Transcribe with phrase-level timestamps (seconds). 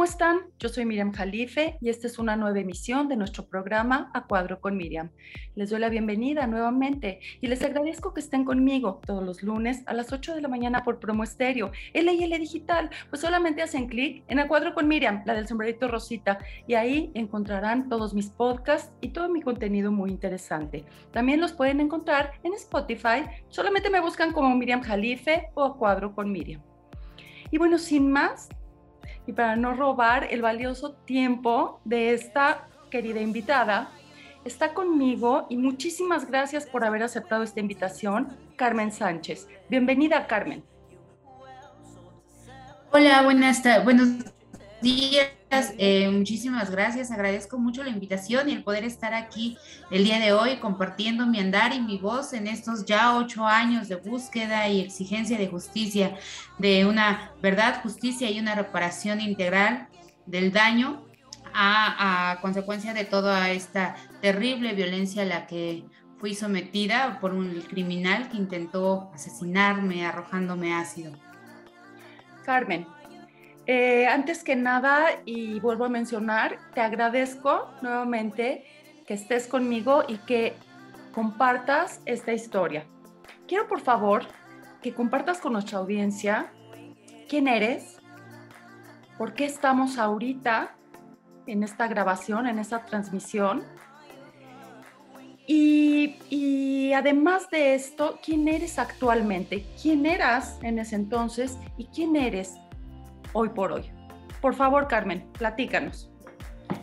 [0.00, 0.40] ¿cómo están?
[0.58, 4.58] Yo soy Miriam Jalife y esta es una nueva emisión de nuestro programa A Cuadro
[4.58, 5.10] con Miriam.
[5.54, 9.92] Les doy la bienvenida nuevamente y les agradezco que estén conmigo todos los lunes a
[9.92, 12.88] las 8 de la mañana por Promo Estéreo, LIL Digital.
[13.10, 17.10] Pues solamente hacen clic en A Cuadro con Miriam, la del sombrerito Rosita, y ahí
[17.12, 20.86] encontrarán todos mis podcasts y todo mi contenido muy interesante.
[21.10, 26.14] También los pueden encontrar en Spotify, solamente me buscan como Miriam Jalife o A Cuadro
[26.14, 26.62] con Miriam.
[27.50, 28.48] Y bueno, sin más,
[29.26, 33.90] y para no robar el valioso tiempo de esta querida invitada,
[34.44, 39.48] está conmigo y muchísimas gracias por haber aceptado esta invitación, Carmen Sánchez.
[39.68, 40.64] Bienvenida, Carmen.
[42.92, 43.84] Hola, buenas tardes.
[43.84, 44.08] Buenos
[44.82, 45.39] días.
[45.52, 47.10] Eh, muchísimas gracias.
[47.10, 49.58] Agradezco mucho la invitación y el poder estar aquí
[49.90, 53.88] el día de hoy compartiendo mi andar y mi voz en estos ya ocho años
[53.88, 56.16] de búsqueda y exigencia de justicia,
[56.58, 59.88] de una verdad, justicia y una reparación integral
[60.24, 61.04] del daño
[61.52, 65.84] a, a consecuencia de toda esta terrible violencia a la que
[66.18, 71.12] fui sometida por un criminal que intentó asesinarme arrojándome ácido.
[72.44, 72.86] Carmen,
[73.72, 78.64] eh, antes que nada, y vuelvo a mencionar, te agradezco nuevamente
[79.06, 80.54] que estés conmigo y que
[81.14, 82.84] compartas esta historia.
[83.46, 84.24] Quiero por favor
[84.82, 86.50] que compartas con nuestra audiencia
[87.28, 88.00] quién eres,
[89.16, 90.74] por qué estamos ahorita
[91.46, 93.62] en esta grabación, en esta transmisión.
[95.46, 99.64] Y, y, además de esto, ¿quién eres actualmente?
[99.80, 102.56] ¿Quién eras en ese entonces y quién eres
[103.32, 103.90] hoy por hoy.
[104.40, 106.10] Por favor, Carmen, platícanos.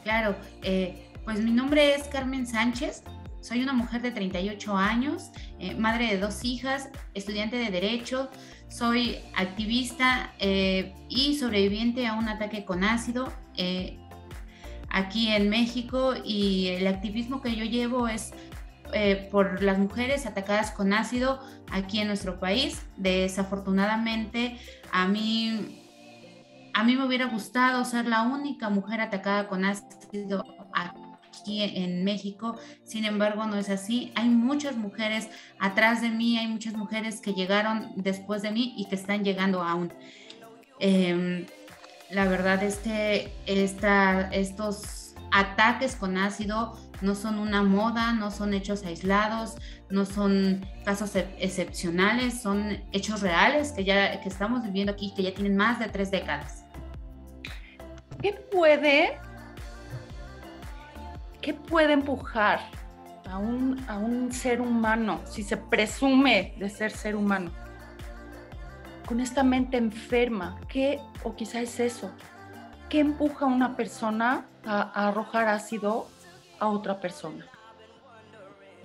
[0.04, 3.04] Claro, eh, pues mi nombre es Carmen Sánchez,
[3.42, 8.30] soy una mujer de 38 años, eh, madre de dos hijas, estudiante de Derecho,
[8.70, 13.32] soy activista eh, y sobreviviente a un ataque con ácido
[14.90, 18.34] aquí en México y el activismo que yo llevo es
[19.32, 21.40] por las mujeres atacadas con ácido
[21.72, 22.86] aquí en nuestro país.
[22.98, 24.58] Desafortunadamente,
[24.92, 25.87] a mí
[26.78, 30.44] a mí me hubiera gustado ser la única mujer atacada con ácido
[31.28, 34.12] aquí en México, sin embargo no es así.
[34.14, 35.28] Hay muchas mujeres
[35.60, 39.64] atrás de mí, hay muchas mujeres que llegaron después de mí y que están llegando
[39.64, 39.92] aún.
[40.80, 41.48] Em,
[42.12, 48.86] la verdad es que estos ataques con ácido no son una moda, no son hechos
[48.86, 49.56] aislados,
[49.90, 55.34] no son casos excepcionales, son hechos reales que ya que estamos viviendo aquí, que ya
[55.34, 56.67] tienen más de tres décadas.
[58.22, 59.20] ¿Qué puede,
[61.42, 62.60] qué puede empujar
[63.30, 67.52] a un, a un ser humano, si se presume de ser ser humano,
[69.06, 70.60] con esta mente enferma?
[70.68, 72.12] ¿Qué, o quizá es eso,
[72.90, 76.08] qué empuja a una persona a arrojar ácido
[76.60, 77.46] a otra persona?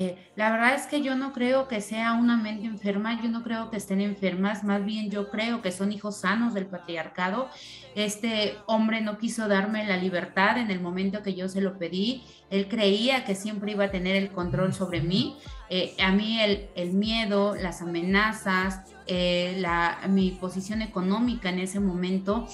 [0.03, 3.45] Eh, la verdad es que yo no creo que sea una mente enferma, yo no
[3.45, 7.49] creo que estén enfermas, más bien yo creo que son hijos sanos del patriarcado.
[7.95, 12.25] Este hombre no quiso darme la libertad en el momento que yo se lo pedí,
[12.51, 15.37] él creía que siempre iba a tener el control sobre mí.
[15.71, 21.79] Eh, a mí el, el, miedo, las amenazas, eh, la, mi posición económica en ese
[21.79, 22.49] momento,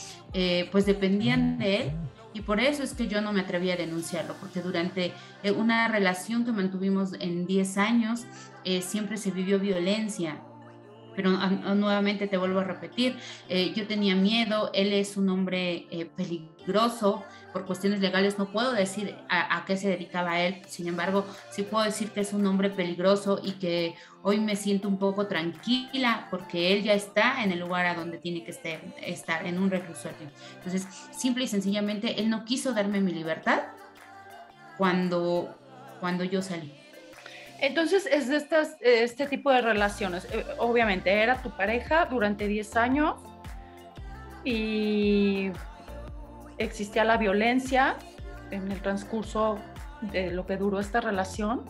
[0.70, 1.92] pues dependían de él
[2.38, 5.12] y por eso es que yo no me atreví a denunciarlo, porque durante
[5.42, 8.26] eh, una relación que mantuvimos en 10 años,
[8.64, 10.40] eh, siempre se vivió violencia.
[11.16, 13.16] Pero ah, ah, nuevamente te vuelvo a repetir,
[13.48, 17.24] eh, yo tenía miedo, él es un hombre peligroso,
[17.58, 21.84] por cuestiones legales no puedo decir a, qué se dedicaba él, sin embargo, sí puedo
[21.84, 26.72] decir que es un hombre peligroso y que hoy me siento un poco tranquila porque
[26.72, 30.30] él ya está en el lugar a donde tiene que estar, en un reclusorio.
[30.58, 33.62] Entonces, simple y sencillamente, él no quiso darme mi libertad
[34.76, 35.58] cuando,
[35.98, 36.72] cuando yo salí.
[37.60, 40.28] Entonces, es de estas, este tipo de relaciones.
[40.32, 43.16] Eh, obviamente, era tu pareja durante 10 años
[44.44, 45.50] y
[46.58, 47.96] existía la violencia
[48.50, 49.58] en el transcurso
[50.00, 51.64] de lo que duró esta relación.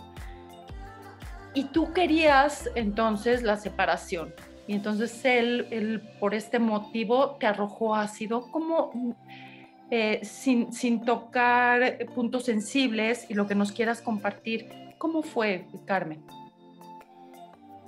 [1.54, 4.34] Y tú querías entonces la separación.
[4.66, 9.16] Y entonces él, por este motivo te arrojó ácido como
[9.90, 14.68] eh, sin, sin tocar puntos sensibles y lo que nos quieras compartir.
[14.98, 16.22] ¿Cómo fue, Carmen?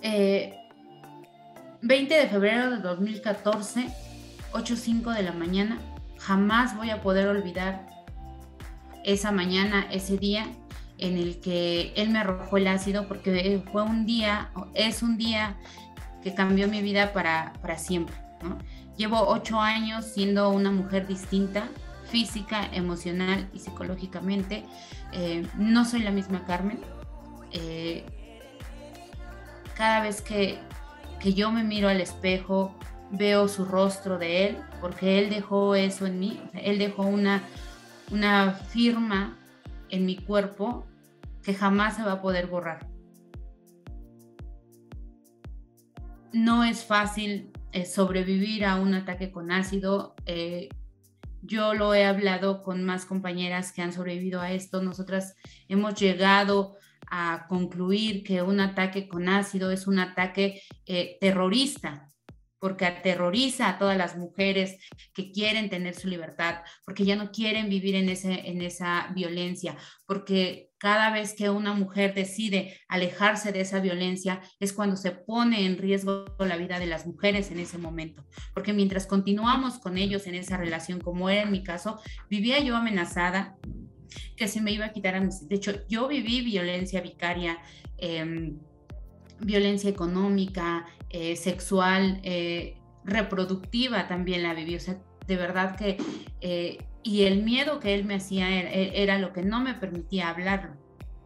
[0.00, 0.54] 20
[2.14, 3.88] eh, de febrero de 2014,
[4.52, 5.78] 8.05 de la mañana,
[6.20, 7.86] Jamás voy a poder olvidar
[9.04, 10.46] esa mañana, ese día
[10.98, 15.56] en el que él me arrojó el ácido porque fue un día, es un día
[16.22, 18.14] que cambió mi vida para, para siempre.
[18.96, 21.68] Llevo ocho años siendo una mujer distinta,
[22.10, 24.64] física, emocional y psicológicamente.
[25.12, 26.80] Eh, no soy la misma Carmen.
[27.52, 28.04] Eh,
[29.74, 30.58] cada vez que,
[31.18, 32.74] que yo me miro al espejo,
[33.10, 37.42] veo su rostro de él, porque él dejó eso en mí, él dejó una,
[38.10, 39.36] una firma
[39.88, 40.86] en mi cuerpo
[41.42, 42.86] que jamás se va a poder borrar.
[46.32, 50.14] No es fácil eh, sobrevivir a un ataque con ácido.
[50.26, 50.68] Eh,
[51.42, 54.82] yo lo he hablado con más compañeras que han sobrevivido a esto.
[54.82, 55.34] Nosotras
[55.68, 56.76] hemos llegado
[57.10, 62.08] a concluir que un ataque con ácido es un ataque eh, terrorista,
[62.60, 64.76] porque aterroriza a todas las mujeres
[65.12, 69.76] que quieren tener su libertad, porque ya no quieren vivir en, ese, en esa violencia,
[70.06, 75.66] porque cada vez que una mujer decide alejarse de esa violencia es cuando se pone
[75.66, 78.24] en riesgo la vida de las mujeres en ese momento,
[78.54, 81.98] porque mientras continuamos con ellos en esa relación, como era en mi caso,
[82.28, 83.56] vivía yo amenazada
[84.36, 85.48] que se me iba a quitar a mis...
[85.48, 87.58] De hecho, yo viví violencia vicaria.
[87.98, 88.54] Eh,
[89.40, 94.76] violencia económica, eh, sexual, eh, reproductiva también la viví.
[94.76, 95.98] O sea, de verdad que...
[96.40, 100.72] Eh, y el miedo que él me hacía era, lo que no me permitía hablarlo.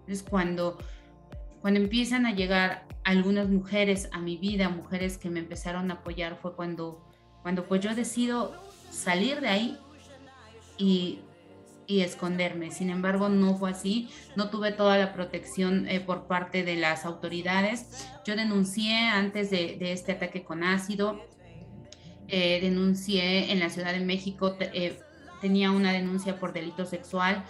[0.06, 0.78] Es cuando,
[1.60, 6.38] cuando empiezan a llegar algunas mujeres a mi vida, mujeres que me empezaron a apoyar,
[6.40, 7.04] fue cuando,
[7.42, 8.54] cuando pues yo decido
[8.90, 9.78] salir de ahí
[10.78, 11.18] y
[11.86, 12.70] y esconderme.
[12.70, 14.08] Sin embargo, no fue así.
[14.36, 18.08] No tuve toda la protección eh, por parte de las autoridades.
[18.24, 21.20] Yo denuncié antes de, este ataque con ácido.
[22.28, 24.56] Eh, denuncié en la Ciudad de México.
[24.60, 24.98] Eh,
[25.40, 27.44] tenía una denuncia por delito sexual,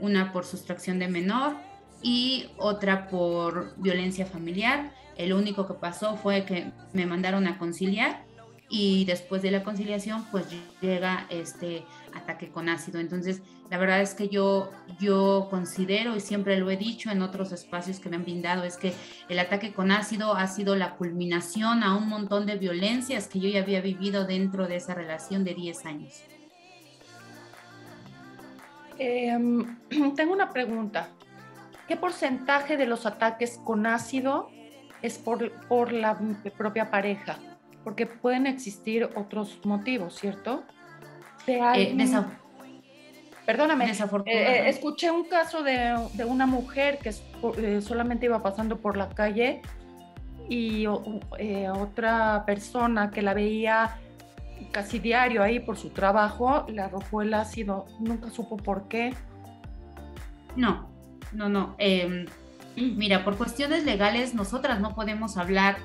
[0.00, 1.56] una por sustracción de menor
[2.02, 4.92] y otra por violencia familiar.
[5.16, 8.24] El único que pasó fue que me mandaron a conciliar
[8.68, 10.46] y después de la conciliación pues
[10.80, 11.84] llega este
[12.14, 13.00] ataque con ácido.
[13.00, 17.52] Entonces, la verdad es que yo, yo considero, y siempre lo he dicho en otros
[17.52, 18.94] espacios que me han brindado, es que
[19.28, 23.48] el ataque con ácido ha sido la culminación a un montón de violencias que yo
[23.48, 26.22] ya había vivido dentro de esa relación de 10 años.
[28.98, 29.78] Em,
[30.16, 31.08] tengo una pregunta.
[31.88, 34.48] ¿Qué porcentaje de los ataques con ácido
[35.02, 36.18] es por, por la
[36.56, 37.38] propia pareja?
[37.82, 40.64] Porque pueden existir otros motivos, ¿cierto?
[41.46, 41.94] De eh,
[43.46, 43.96] Perdóname, eh,
[44.26, 45.94] eh, escuché un caso de,
[46.24, 47.12] una mujer que
[47.58, 49.60] eh, solamente iba pasando por la calle
[50.48, 53.98] y otra persona que la veía
[54.72, 57.86] casi diario ahí por su trabajo le arrojó el ácido.
[58.00, 59.14] Nunca supo por qué.
[60.56, 60.88] No,
[61.32, 61.74] no, no.
[61.78, 62.26] Em,
[62.76, 65.76] mira, por cuestiones legales nosotras no podemos hablar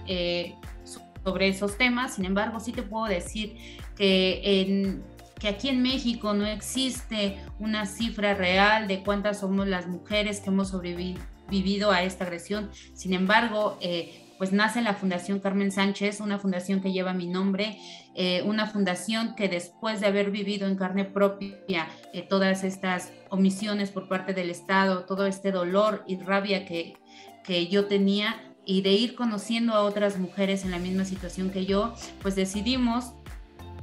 [0.86, 2.16] sobre esos temas.
[2.16, 3.58] Sin embargo, sí te puedo decir
[3.98, 5.04] que en
[5.40, 10.50] que aquí en México no existe una cifra real de cuántas somos las mujeres que
[10.50, 12.70] hemos sobrevivido a esta agresión.
[12.94, 17.78] Sin embargo, eh, pues nace la Fundación Carmen Sánchez, una fundación que lleva mi nombre,
[18.16, 23.92] eh, una fundación que después de haber vivido en carne propia eh, todas estas omisiones
[23.92, 26.98] por parte del Estado, todo este dolor y rabia que,
[27.44, 31.66] que yo tenía y de ir conociendo a otras mujeres en la misma situación que
[31.66, 33.14] yo, pues decidimos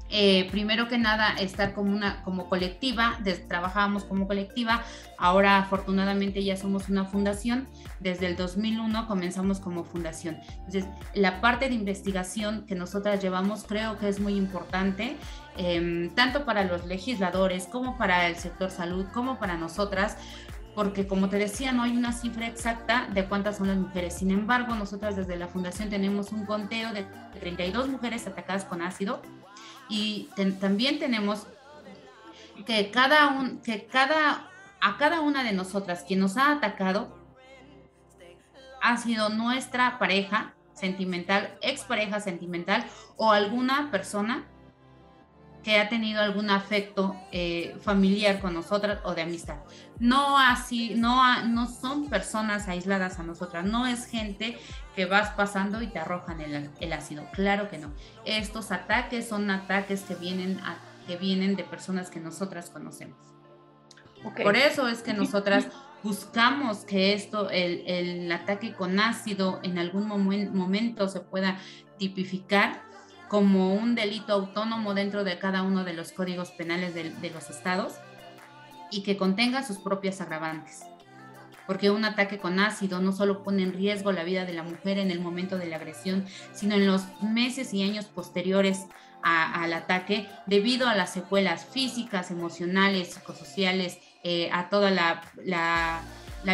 [0.08, 4.82] eh, primero que nada estar como una como colectiva, trabajábamos como colectiva,
[5.18, 7.68] ahora afortunadamente ya somos una fundación,
[8.00, 10.38] desde el 2001 comenzamos como fundación.
[10.58, 15.16] Entonces, la parte de investigación que nosotras llevamos creo que es muy importante,
[15.56, 20.16] em, tanto para los legisladores como para el sector salud, como para nosotras,
[20.76, 24.12] porque como te decía, no hay una cifra exacta de cuántas son las mujeres.
[24.18, 27.06] Sin embargo, nosotras desde la fundación tenemos un conteo de
[27.40, 29.22] 32 mujeres atacadas con ácido,
[29.88, 30.28] y
[30.60, 31.46] también tenemos
[32.66, 34.50] que cada un, que cada
[34.80, 37.16] a cada una de nosotras quien nos ha atacado
[38.82, 42.84] ha sido nuestra pareja sentimental, expareja sentimental
[43.16, 44.44] o alguna persona
[45.66, 49.56] que ha tenido algún afecto eh, familiar con nosotras o de amistad.
[49.98, 54.56] No así, no, no son personas aisladas a nosotras, no es gente
[54.94, 57.26] que vas pasando y te arrojan el, ácido.
[57.32, 57.92] Claro que no.
[58.24, 63.18] Estos ataques son ataques que vienen, a, que vienen de personas que nosotras conocemos.
[64.40, 65.66] Por eso es que nosotras
[66.04, 71.58] buscamos que esto, el, el ataque con ácido en algún momento se pueda
[71.98, 72.85] tipificar
[73.28, 77.94] como un delito autónomo dentro de cada uno de los códigos penales de, los estados
[78.90, 80.82] y que contenga sus propias agravantes.
[81.66, 84.98] Porque un ataque con ácido no solo pone en riesgo la vida de la mujer
[84.98, 88.86] en el momento de la agresión, sino en los meses y años posteriores
[89.22, 96.00] al ataque debido a las secuelas físicas, emocionales, psicosociales, eh, a toda la, la,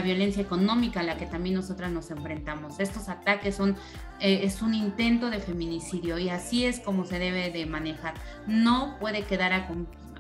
[0.01, 2.81] violencia económica a la que también nosotras nos enfrentamos.
[2.81, 3.77] Estos ataques son,
[4.21, 8.15] eh, es un intento de feminicidio y así es como se debe de manejar.
[8.47, 9.69] No puede quedar a,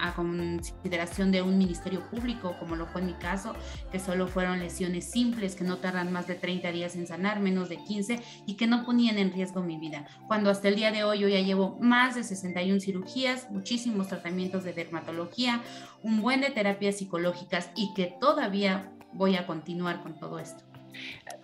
[0.02, 3.55] a consideración de un ministerio público, como lo fue en mi caso,
[3.91, 7.69] que solo fueron lesiones simples, que no tardan más de 30 días en sanar, menos
[7.69, 10.07] de 15, y que no ponían en riesgo mi vida.
[10.26, 14.64] Cuando hasta el día de hoy yo ya llevo más de 61 cirugías, muchísimos tratamientos
[14.64, 15.62] de dermatología,
[16.02, 20.62] un buen de terapias psicológicas y que todavía voy a continuar con todo esto.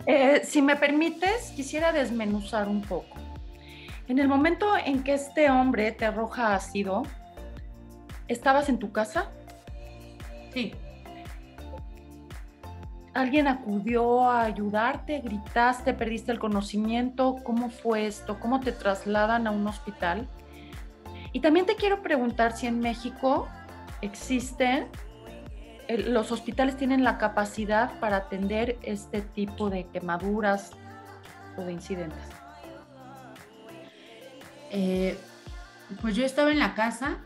[0.06, 3.16] Eh, si me permites, quisiera desmenuzar un poco.
[4.06, 7.02] En el momento en que este hombre te arroja ácido,
[8.28, 9.30] ¿Estabas en tu casa?
[10.52, 10.74] Sí.
[13.14, 15.20] ¿Alguien acudió a ayudarte?
[15.20, 15.94] ¿Gritaste?
[15.94, 17.36] ¿Perdiste el conocimiento?
[17.42, 18.38] ¿Cómo fue esto?
[18.38, 20.28] ¿Cómo te trasladan a un hospital?
[21.32, 23.48] Y también te quiero preguntar si en México
[24.02, 24.88] existen,
[25.88, 30.72] los hospitales tienen la capacidad para atender este tipo de quemaduras
[31.56, 32.18] o de incidentes.
[34.70, 35.16] Eh,
[36.02, 37.24] pues yo estaba en la casa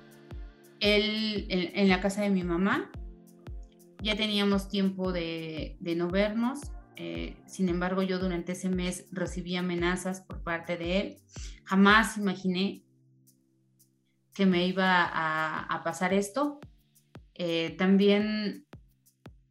[0.83, 2.90] él en, la casa de mi mamá.
[4.02, 6.61] Ya teníamos tiempo de, no vernos.
[6.97, 11.16] Eh, sin embargo, yo durante ese mes recibí amenazas por parte de él.
[11.64, 12.85] Jamás imaginé
[14.35, 16.59] que me iba a, pasar esto.
[17.34, 18.66] Eh, también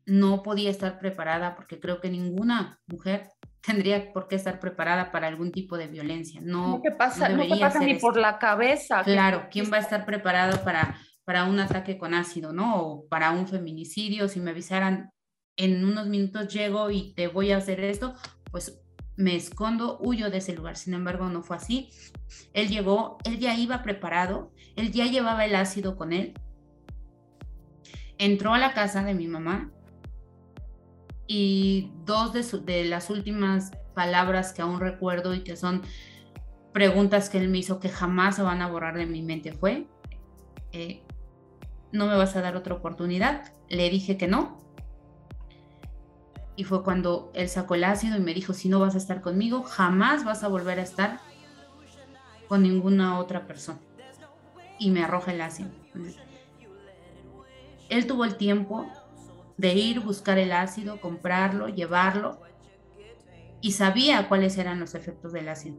[0.05, 3.29] no podía estar preparada porque creo que ninguna mujer
[3.61, 6.41] tendría por qué estar preparada para algún tipo de violencia.
[6.43, 9.03] No, te pasa, no, pasa ni por la cabeza.
[9.03, 12.81] Claro, ¿quién va a estar preparado para para un ataque con ácido, ¿no?
[12.81, 15.11] O para un feminicidio, si me avisaran
[15.55, 18.15] en unos minutos llego y te voy a hacer esto,
[18.51, 18.81] pues
[19.15, 20.77] me escondo, huyo de ese lugar.
[20.77, 21.89] Sin embargo, no fue así.
[22.53, 26.33] Él llegó, él ya iba preparado, él ya llevaba el ácido con él.
[28.21, 29.71] Entró a la casa de mi mamá
[31.25, 35.81] y dos de, las últimas palabras que aún recuerdo y que son
[36.71, 39.87] preguntas que él me hizo que jamás se van a borrar de mi mente fue,
[40.71, 41.01] eh,
[41.91, 43.55] no me vas a dar otra oportunidad.
[43.69, 44.61] Le dije que no.
[46.55, 49.21] Y fue cuando él sacó el ácido y me dijo, si no vas a estar
[49.21, 51.21] conmigo, jamás vas a volver a estar
[52.47, 53.79] con ninguna otra persona.
[54.77, 55.71] Y me arroja el ácido.
[57.91, 58.87] Él tuvo el tiempo
[59.57, 62.41] de ir, buscar el ácido, comprarlo, llevarlo,
[63.61, 65.77] y sabía cuáles eran los efectos del ácido.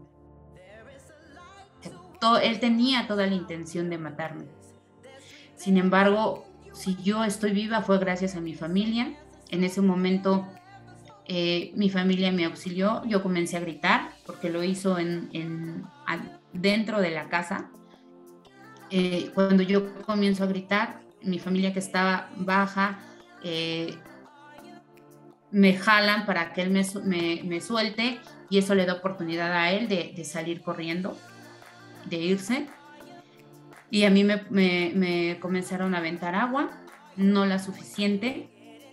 [2.40, 4.44] Él tenía toda la intención de matarme
[5.62, 9.14] sin embargo, si yo estoy viva fue gracias a mi familia.
[9.48, 10.44] En ese momento
[11.24, 15.30] eh, mi familia me auxilió, yo comencé a gritar porque lo hizo en,
[16.52, 17.70] dentro de la casa.
[18.90, 22.98] Eh, cuando yo comienzo a gritar, mi familia que estaba baja,
[23.42, 23.96] eh,
[25.50, 30.24] me jalan para que él me, suelte y eso le da oportunidad a él de
[30.24, 31.18] salir corriendo,
[32.06, 32.66] de irse
[33.92, 36.70] y a mí me, comenzaron a aventar agua,
[37.16, 38.48] no la suficiente,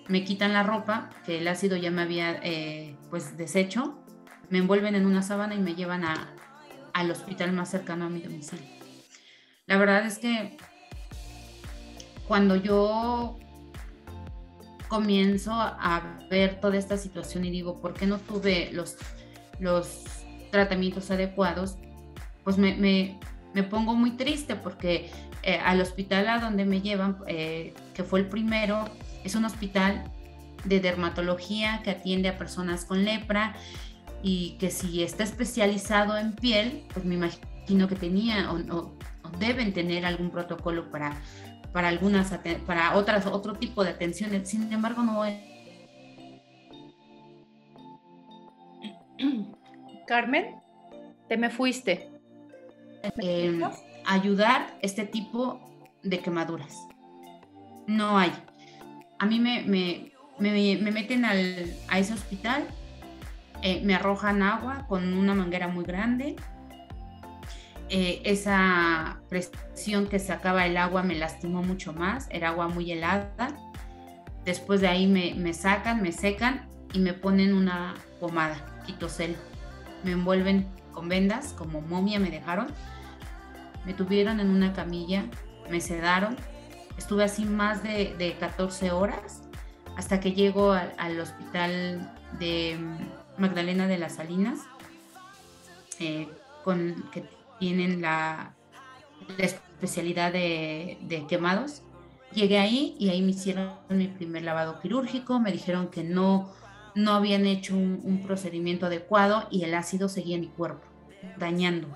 [0.09, 3.97] me quitan la ropa, que el ácido ya me había eh, pues deshecho,
[4.49, 6.35] me envuelven en una sábana y me llevan a,
[6.91, 8.67] al hospital más cercano a mi domicilio.
[9.67, 10.57] La verdad es que
[12.29, 13.37] cuando yo
[14.87, 18.95] comienzo a ver toda esta situación y digo, ¿por qué no tuve los,
[19.59, 20.05] los
[20.51, 21.75] tratamientos adecuados?
[22.45, 23.19] Pues me,
[23.53, 25.11] me pongo muy triste porque
[25.43, 28.85] eh, al hospital a donde me llevan, eh, que fue el primero,
[29.23, 30.03] es un hospital
[30.65, 33.55] de dermatología que atiende a personas con lepra
[34.21, 38.93] y que si está especializado en piel, pues me imagino que tenía o,
[39.39, 41.15] deben tener algún protocolo para,
[41.71, 42.33] para algunas,
[42.65, 44.45] para otras, otro tipo de atención.
[44.45, 45.37] Sin embargo, no es.
[50.07, 50.55] Carmen,
[51.27, 52.09] te me fuiste.
[53.17, 53.61] Em,
[54.05, 55.59] ayudar este tipo
[56.03, 56.75] de quemaduras.
[57.87, 58.31] No hay.
[59.19, 60.11] A mí me, me,
[60.91, 62.65] meten al, a ese hospital,
[63.61, 66.35] eh, me arrojan agua con una manguera muy grande.
[67.91, 73.49] Eh, esa presión que sacaba el agua me lastimó mucho más, era agua muy helada.
[74.45, 79.35] Después de ahí me, sacan, me secan y me ponen una pomada, quitosel.
[80.03, 82.67] Me envuelven con vendas, como momia me dejaron.
[83.85, 85.25] Me tuvieron en una camilla,
[85.69, 86.35] me sedaron.
[86.95, 89.41] Estuve así más de, 14 horas
[89.97, 92.77] hasta que llego al, hospital de
[93.37, 94.59] Magdalena de las Salinas,
[95.99, 96.29] eh,
[96.63, 97.23] con, que
[97.59, 98.55] tienen la,
[99.37, 101.83] especialidad de, quemados.
[102.33, 106.51] Llegué ahí y ahí me hicieron mi primer lavado quirúrgico, me dijeron que no,
[106.95, 110.85] no habían hecho un, procedimiento adecuado y el ácido seguía en mi cuerpo,
[111.37, 111.87] dañando.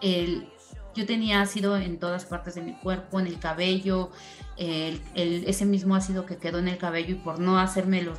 [0.00, 0.48] El,
[0.94, 4.10] yo tenía ácido en todas partes de mi cuerpo, en el cabello,
[4.56, 8.18] el, ese mismo ácido que quedó en el cabello y por no hacerme los,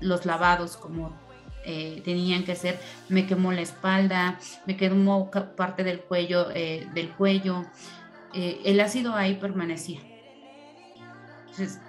[0.00, 1.12] los lavados como
[1.64, 2.78] eh, tenían que ser,
[3.08, 7.64] me quemó la espalda, me quemó parte del cuello, eh, del cuello.
[8.34, 10.00] Eh, el ácido ahí permanecía.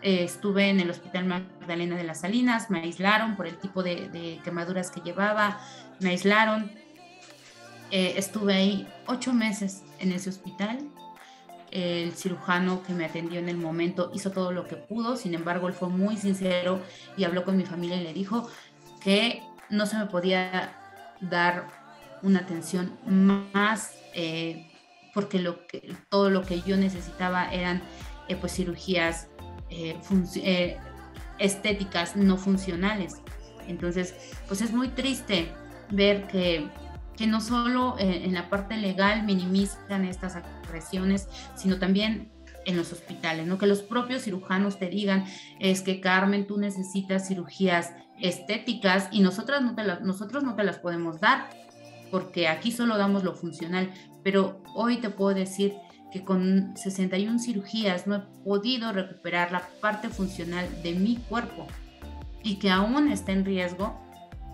[0.01, 4.92] estuve en el Hospital Magdalena de las Salinas, me aislaron por el tipo de, quemaduras
[4.92, 5.60] que llevaba,
[6.00, 6.72] me aislaron.
[7.92, 10.80] estuve ahí ocho meses en ese hospital.
[11.72, 15.68] El cirujano que me atendió en el momento hizo todo lo que pudo, sin embargo,
[15.68, 16.80] él fue muy sincero
[17.18, 18.48] y habló con mi familia y le dijo
[19.01, 19.42] que
[19.74, 20.72] no se me podía
[21.20, 21.68] dar
[22.22, 24.68] una atención más eh,
[25.13, 27.82] porque lo que, todo lo que yo necesitaba eran
[28.30, 29.27] eh, pues cirugías
[29.70, 30.77] eh,
[31.39, 33.15] estéticas no funcionales.
[33.68, 34.15] Entonces,
[34.48, 35.51] pues es muy triste
[35.89, 36.70] ver que,
[37.18, 42.32] que no solo en la parte legal minimizan estas agresiones, sino también
[42.65, 43.58] en los hospitales, ¿no?
[43.58, 45.25] Que los propios cirujanos te digan,
[45.60, 50.63] es que Carmen, tú necesitas cirugías estéticas y nosotras no te las, nosotros no te
[50.63, 51.50] las podemos dar,
[52.12, 53.91] porque aquí solo damos lo funcional,
[54.24, 55.74] pero hoy te puedo decir
[56.12, 61.67] que con 61 cirugías no he podido recuperar la parte funcional de mi cuerpo
[62.43, 64.00] y que aún está en riesgo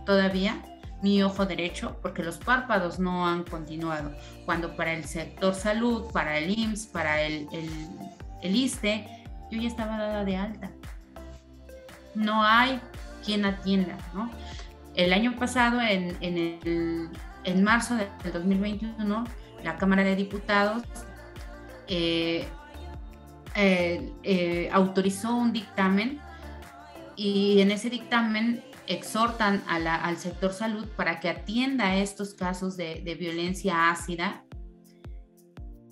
[0.06, 0.63] todavía
[1.01, 4.12] mi ojo derecho porque los párpados no han continuado.
[4.46, 7.70] Cuando para el sector salud, para el IMSS, para el, el,
[8.42, 9.06] el ISTE,
[9.51, 10.72] yo ya estaba dada de alta.
[12.16, 12.80] No hay
[13.24, 14.30] quien atienda, ¿no?
[14.96, 17.10] El año pasado, en, en, el,
[17.43, 19.24] en marzo del 2021,
[19.63, 20.84] la Cámara de Diputados
[21.88, 22.48] eh,
[23.56, 26.20] eh, eh, autorizó un dictamen
[27.15, 33.89] y en ese dictamen exhortan al sector salud para que atienda estos casos de, violencia
[33.89, 34.43] ácida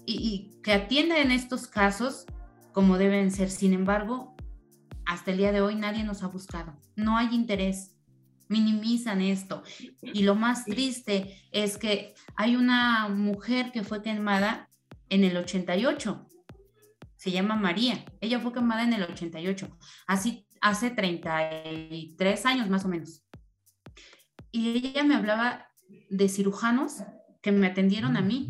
[0.05, 2.25] y, que atienda en estos casos
[2.71, 3.49] como deben ser.
[3.49, 4.36] Sin embargo,
[5.07, 6.77] hasta el día de hoy nadie nos ha buscado.
[6.95, 7.95] No hay interés.
[8.49, 9.63] Minimizan esto.
[10.01, 14.69] Y lo más triste es que hay una mujer que fue quemada
[15.09, 16.27] en el 88.
[17.15, 18.05] Se llama María.
[18.21, 19.77] Ella fue quemada en el 88.
[20.07, 23.23] Así hace 33 años más o menos.
[24.51, 25.67] Y ella me hablaba
[26.09, 27.03] de cirujanos
[27.41, 28.49] que me atendieron a mí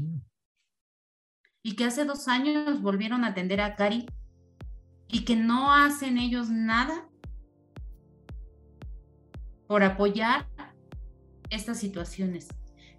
[1.62, 4.08] y que hace dos años volvieron a atender a Cari
[5.08, 7.08] y que no hacen ellos nada
[9.68, 10.48] por apoyar
[11.50, 12.48] estas situaciones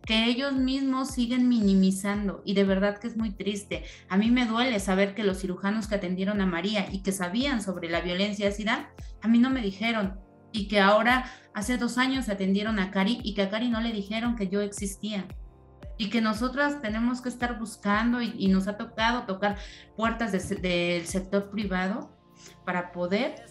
[0.09, 2.41] que ellos mismos siguen minimizando.
[2.47, 3.85] Y de verdad que es muy triste.
[4.09, 7.61] A mí me duele saber que los cirujanos que atendieron a María y que sabían
[7.61, 8.91] sobre la violencia ácida,
[9.21, 10.19] a mí no me dijeron.
[10.51, 13.93] Y que ahora hace dos años atendieron a Cari y que a Cari no le
[13.93, 15.29] dijeron que yo existía
[15.99, 19.57] y que nosotras tenemos que estar buscando y, nos ha tocado tocar
[19.97, 22.11] puertas del sector privado
[22.65, 23.45] para poder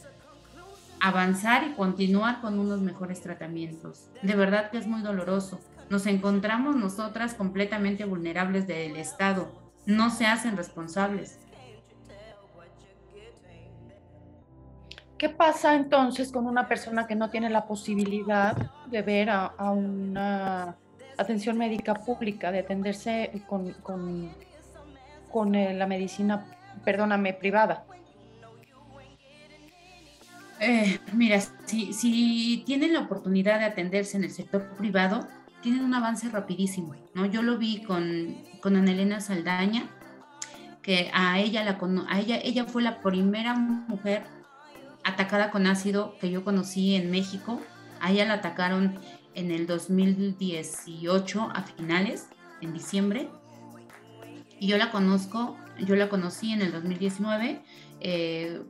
[0.99, 4.09] avanzar y continuar con unos mejores tratamientos.
[4.23, 9.49] De verdad que es muy doloroso nos encontramos nosotras completamente vulnerables del Estado.
[9.85, 11.39] No se hacen responsables.
[15.17, 18.55] ¿Qué pasa entonces con una persona que no tiene la posibilidad
[18.87, 20.75] de ver a, una
[21.17, 23.73] atención médica pública, de atenderse con,
[25.31, 26.45] con, eh, la medicina,
[26.83, 27.85] perdóname, privada?
[30.59, 35.27] Eh, mira, si, si tienen la oportunidad de atenderse en el sector privado,
[35.61, 37.25] tienen un avance rapidísimo, ¿no?
[37.25, 39.89] Yo lo vi con, con Ana Elena Saldaña,
[40.81, 41.77] que a ella, la,
[42.09, 44.23] a ella, ella fue la primera mujer
[45.03, 47.61] atacada con ácido que yo conocí en México.
[47.99, 48.99] A ella la atacaron
[49.37, 52.27] en el 2018 a finales,
[52.59, 53.29] en diciembre.
[54.59, 57.61] Y yo la conozco, yo la conocí en el 2019,
[58.01, 58.61] eh,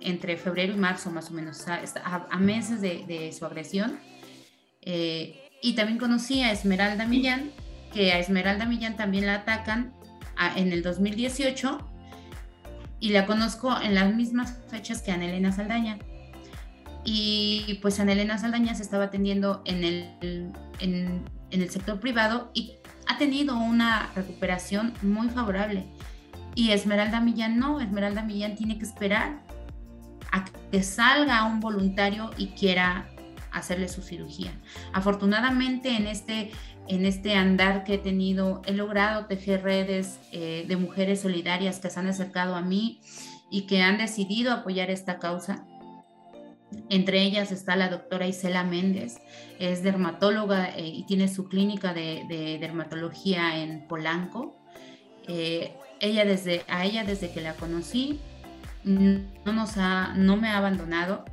[0.00, 3.98] entre febrero y marzo más o menos, a, meses de, de, su agresión.
[4.80, 7.50] Eh, y también conocí a Esmeralda Millán,
[7.92, 9.92] que a Esmeralda Millán también la atacan
[10.56, 11.78] en el 2018
[13.00, 15.98] y la conozco en las mismas fechas que Elena Saldaña.
[17.04, 22.74] Y pues Elena Saldaña se estaba atendiendo en el, en el sector privado y
[23.08, 25.86] ha tenido una recuperación muy favorable.
[26.54, 29.40] Y Esmeralda Millán no, Esmeralda Millán tiene que esperar
[30.32, 33.08] a que salga un voluntario y quiera
[33.52, 34.52] hacerle su cirugía.
[34.92, 36.50] Afortunadamente en este,
[36.88, 41.90] en este andar que he tenido, he logrado tejer redes eh, de mujeres solidarias que
[41.90, 43.00] se han acercado a mí
[43.50, 45.64] y que han decidido apoyar esta causa.
[46.88, 49.18] Entre ellas está la doctora Isela Méndez,
[49.58, 54.56] es dermatóloga eh, y tiene su clínica de, dermatología en Polanco.
[55.26, 58.20] Eh, ella desde, a ella desde que la conocí
[58.84, 61.24] no, nos ha, no me ha abandonado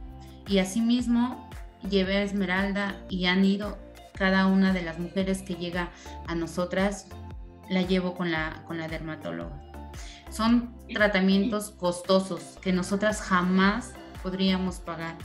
[0.48, 1.50] y asimismo
[1.90, 3.78] llevé a Esmeralda y han ido
[4.14, 5.92] cada una de las mujeres que llega
[6.28, 7.08] a nosotras,
[7.70, 9.62] la llevo con la, con la dermatóloga.
[10.30, 15.16] Son tratamientos costosos que nosotras jamás podríamos pagar.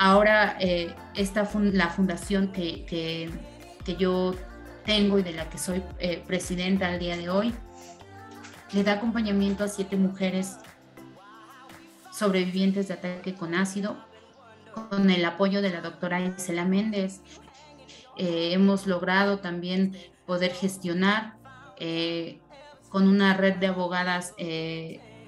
[0.00, 3.30] Ahora, eh, esta la fundación que, que,
[3.96, 4.34] yo
[4.84, 7.54] tengo y de la que soy eh, presidenta al día de hoy,
[8.72, 10.58] le da acompañamiento a siete mujeres
[12.12, 13.96] sobrevivientes de ataque con ácido,
[14.90, 17.22] con el apoyo de la doctora Isela Méndez.
[18.16, 21.36] Eh, hemos logrado también poder gestionar
[22.90, 24.34] con una red de abogadas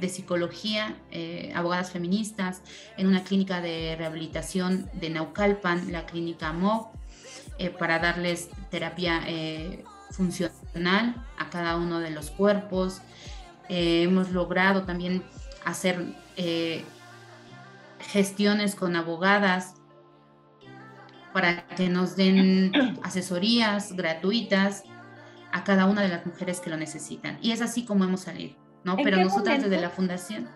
[0.00, 0.96] de psicología,
[1.54, 2.62] abogadas feministas,
[2.96, 6.88] en una clínica de rehabilitación de Naucalpan, la clínica MOV,
[7.78, 9.22] para darles terapia
[10.10, 13.00] funcional a cada uno de los cuerpos.
[13.68, 15.22] hemos logrado también
[15.64, 16.14] hacer
[18.00, 19.74] gestiones con abogadas
[21.32, 24.84] para que nos den asesorías gratuitas
[25.52, 27.38] a cada una de las mujeres que lo necesitan.
[27.40, 28.97] Y es así como hemos salido, ¿no?
[28.97, 30.49] Pero nosotras desde la fundación.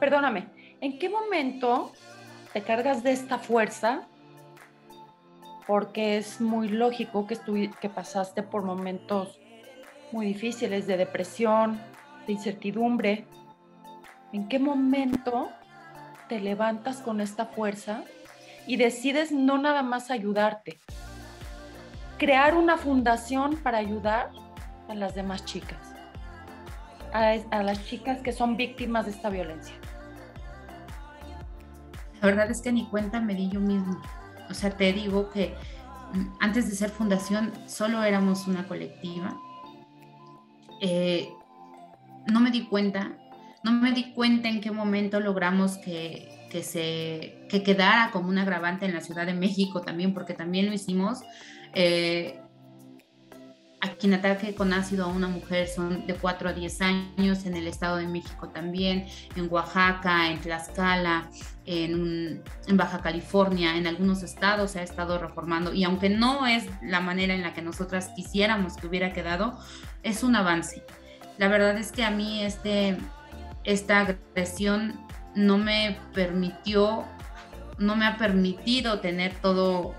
[0.00, 0.48] Perdóname,
[0.80, 1.92] ¿en qué momento
[2.52, 4.06] te cargas de esta fuerza?
[5.66, 7.38] Porque es muy lógico que,
[7.80, 9.38] que pasaste por momentos
[10.12, 11.80] muy difíciles de depresión,
[12.26, 13.26] de incertidumbre.
[14.32, 15.50] ¿En qué momento
[16.28, 18.04] te levantas con esta fuerza
[18.66, 20.78] y decides no nada más ayudarte,
[22.18, 24.30] crear una fundación para ayudar
[24.88, 25.87] a las demás chicas,
[27.12, 29.74] a, las chicas que son víctimas de esta violencia.
[32.20, 34.00] La verdad es que ni cuenta me di yo mismo.
[34.50, 35.54] O sea, te digo que
[36.14, 39.36] mm, antes de ser fundación solo éramos una colectiva.
[40.80, 41.28] Eh,
[42.26, 43.16] no me di cuenta
[43.62, 48.86] no me di cuenta en qué momento logramos que, se que quedara como un agravante
[48.86, 51.20] en la Ciudad de México también, porque también lo hicimos.
[51.74, 52.40] Eh,
[53.80, 57.56] a quien ataque con ácido a una mujer son de 4 a 10 años, en
[57.56, 61.30] el Estado de México también, en Oaxaca, en Tlaxcala,
[61.64, 66.64] en, en, Baja California, en algunos estados se ha estado reformando y aunque no es
[66.82, 69.58] la manera en la que nosotras quisiéramos que hubiera quedado,
[70.02, 70.82] es un avance.
[71.36, 72.96] La verdad es que a mí este,
[73.62, 75.00] esta agresión
[75.36, 77.04] no me permitió,
[77.78, 79.94] no me ha permitido tener todo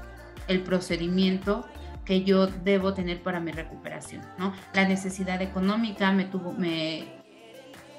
[0.49, 1.65] el procedimiento
[2.09, 4.51] que yo debo tener para mi recuperación, ¿no?
[4.73, 7.03] La necesidad económica me tuvo, me,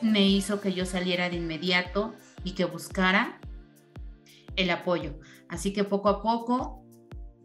[0.03, 3.38] me hizo que yo saliera de inmediato y que buscara
[4.57, 5.20] el apoyo.
[5.49, 6.85] Así que poco a poco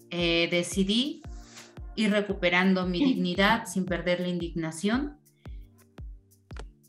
[0.10, 1.21] eh, decidí
[1.95, 5.19] ir recuperando mi dignidad sin perder la indignación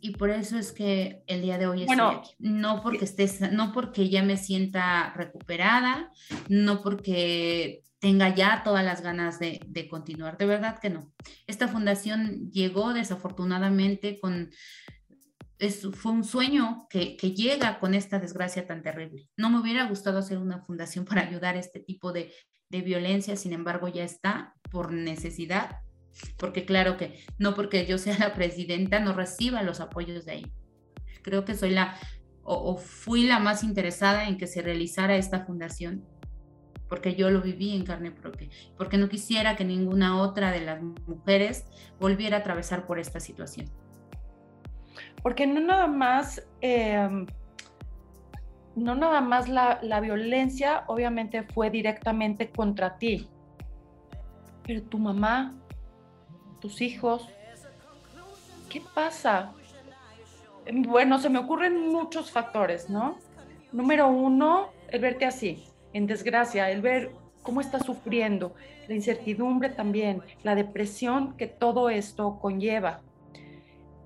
[0.00, 2.30] y por eso es que el día de hoy estoy aquí.
[2.38, 6.12] No porque estés, no porque ya me sienta recuperada,
[6.48, 10.38] no porque tenga ya todas las ganas de, continuar.
[10.38, 11.12] De verdad que no.
[11.48, 14.52] Esta fundación llegó desafortunadamente con,
[15.92, 19.28] fue un sueño que, llega con esta desgracia tan terrible.
[19.36, 22.32] No me hubiera gustado hacer una fundación para ayudar a este tipo de,
[22.68, 25.80] de violencia, sin embargo ya está por necesidad
[26.38, 30.52] porque claro que no porque yo sea la presidenta no reciba los apoyos de ahí.
[31.22, 31.98] Creo que soy la
[32.44, 36.06] o, fui la más interesada en que se realizara esta fundación
[36.88, 40.82] porque yo lo viví en carne propia, porque no quisiera que ninguna otra de las
[40.82, 41.64] mujeres
[41.98, 43.68] volviera a atravesar por esta situación.
[45.22, 47.26] Porque no nada más, em,
[48.76, 53.28] no nada más la, la violencia obviamente fue directamente contra ti,
[54.64, 55.54] pero tu mamá,
[56.60, 57.28] tus hijos.
[58.68, 59.52] ¿Qué pasa?
[60.72, 63.18] Bueno, se me ocurren muchos factores, ¿no?
[63.72, 65.64] Número uno, el verte así,
[65.96, 67.10] en desgracia, el ver
[67.42, 68.54] cómo estás sufriendo,
[68.86, 73.00] la incertidumbre también, la depresión que todo esto conlleva.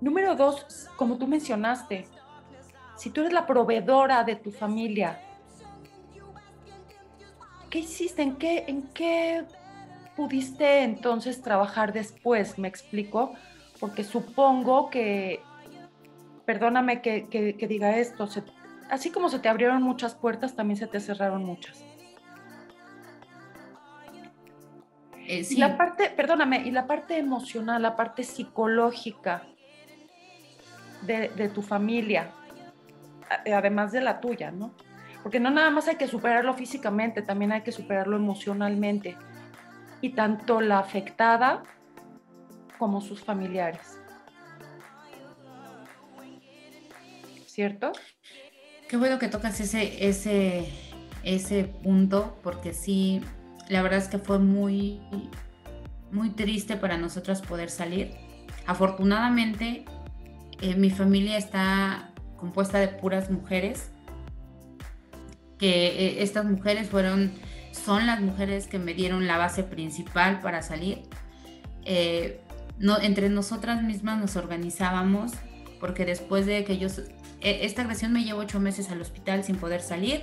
[0.00, 2.06] Número dos, como tú mencionaste,
[2.96, 5.20] si tú eres la proveedora de tu familia,
[7.70, 8.22] ¿qué hiciste?
[8.22, 9.44] ¿En qué, en qué
[10.16, 12.56] pudiste entonces trabajar después?
[12.56, 13.34] ¿Me explico?
[13.80, 15.40] Porque supongo que,
[16.44, 18.28] perdóname que, diga esto,
[18.90, 21.84] así como se te abrieron muchas puertas, también se te cerraron muchas.
[25.26, 29.42] Eh, y la parte, perdóname, y la parte emocional, la parte psicológica
[31.02, 32.32] de, de tu familia,
[33.46, 34.72] además de la tuya, ¿no?
[35.22, 39.16] Porque no nada más hay que superarlo físicamente, también hay que superarlo emocionalmente.
[40.00, 41.62] Y tanto la afectada
[42.78, 44.00] como sus familiares.
[47.46, 47.92] ¿Cierto?
[48.90, 50.68] Qué bueno que tocas ese, ese,
[51.22, 53.20] ese punto, porque sí,
[53.68, 55.00] la verdad es que fue muy,
[56.10, 58.10] muy triste para nosotras poder salir.
[58.66, 59.84] Afortunadamente,
[60.60, 63.92] eh, mi familia está compuesta de puras mujeres
[65.56, 67.30] que eh, estas mujeres fueron,
[67.70, 71.02] son las mujeres que me dieron la base principal para salir.
[71.84, 72.40] Eh,
[72.80, 75.30] no, entre nosotras mismas nos organizábamos
[75.78, 76.88] porque después de que yo,
[77.40, 80.22] esta agresión me llevó ocho meses al hospital sin poder salir,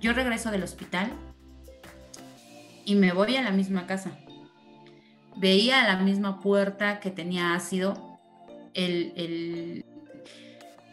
[0.00, 1.12] yo regreso del hospital
[2.84, 4.18] y me voy a la misma casa.
[5.36, 8.18] Veía la misma puerta que tenía ácido,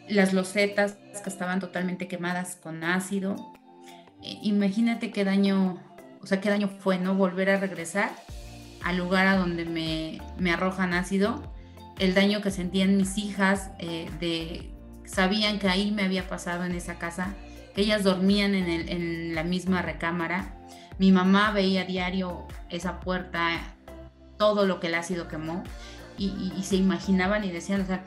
[0.08, 3.52] las losetas que estaban totalmente quemadas con ácido,
[4.20, 5.78] imagínate qué daño,
[6.20, 7.14] o sea, qué daño fue, ¿no?
[7.14, 8.10] Volver a regresar
[8.82, 11.52] al lugar a donde me, me arrojan ácido,
[11.98, 14.71] el daño que sentían mis hijas, eh, de,
[15.12, 17.34] sabían que ahí me había pasado en esa casa,
[17.74, 20.54] que ellas dormían en, el, en la misma recámara,
[20.98, 23.74] mi mamá veía a diario esa puerta,
[24.38, 25.62] todo lo que el ácido quemó,
[26.18, 28.04] y, se imaginaban y decían, o sea,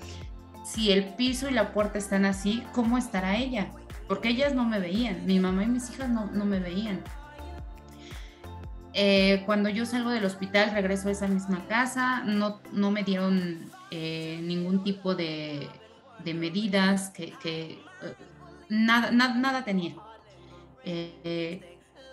[0.63, 3.67] si el piso y la puerta están así, ¿cómo estará ella?
[4.07, 7.01] porque ellas no me veían, mi mamá y mis hijas no, me veían.
[8.93, 13.71] Eh, cuando yo salgo del hospital, regreso a esa misma casa, no, no me dieron
[13.89, 15.67] eh, ningún tipo de,
[16.33, 17.79] medidas que, eh,
[18.69, 19.95] nada, nada, tenía.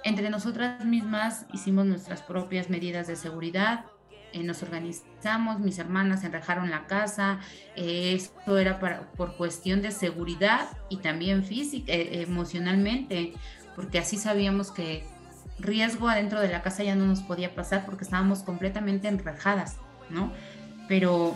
[0.05, 3.85] entre nosotras mismas hicimos nuestras propias medidas de seguridad,
[4.33, 7.40] eh, nos organizamos, mis hermanas enrejaron la casa,
[7.77, 13.35] eh, esto era para, por cuestión de seguridad y también física, eh, emocionalmente,
[13.77, 15.05] porque así sabíamos que
[15.59, 19.77] riesgo adentro de la casa ya no nos podía pasar porque estábamos completamente enrejadas,
[20.09, 20.33] ¿no?
[20.88, 21.35] Pero,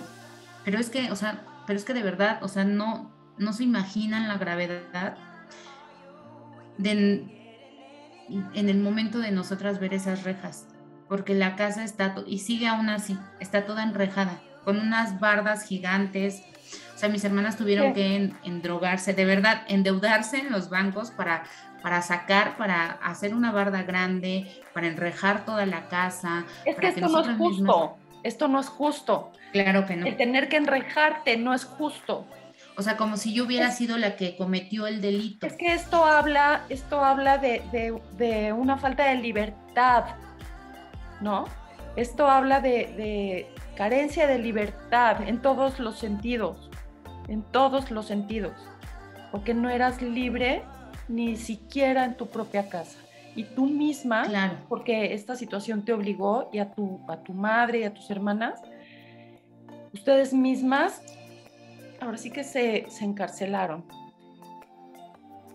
[0.64, 3.64] pero es que, o sea, pero es que de verdad, o sea, no, no se
[3.64, 5.16] imaginan la gravedad
[6.78, 6.92] de,
[8.54, 10.66] en el momento de nosotras ver esas rejas
[11.08, 16.42] porque la casa está, y sigue aún así, está toda enrejada, con unas bardas gigantes.
[16.94, 21.44] O sea, mis hermanas tuvieron que endrogarse, de verdad, endeudarse en los bancos para,
[21.82, 26.44] para sacar, para hacer una barda grande, para enrejar toda la casa.
[26.64, 29.32] Es que esto no es justo, esto no es justo.
[29.62, 30.06] Claro que no.
[30.06, 32.26] El tener que enrejarte no es justo.
[32.76, 35.46] O sea, como si yo hubiera sido la que cometió el delito.
[35.46, 40.04] Es que esto habla, esto habla de, de, de una falta de libertad,
[41.20, 41.46] ¿no?
[41.96, 46.70] Esto habla de, carencia de libertad en todos los sentidos,
[47.28, 48.52] en todos los sentidos,
[49.30, 50.62] porque no eras libre
[51.08, 52.98] ni siquiera en tu propia casa.
[53.34, 54.26] Y tú misma,
[54.68, 58.60] porque esta situación te obligó, y a tu, a tu madre y a tus hermanas,
[59.96, 61.02] ustedes mismas,
[62.00, 63.84] ahora sí que se, encarcelaron.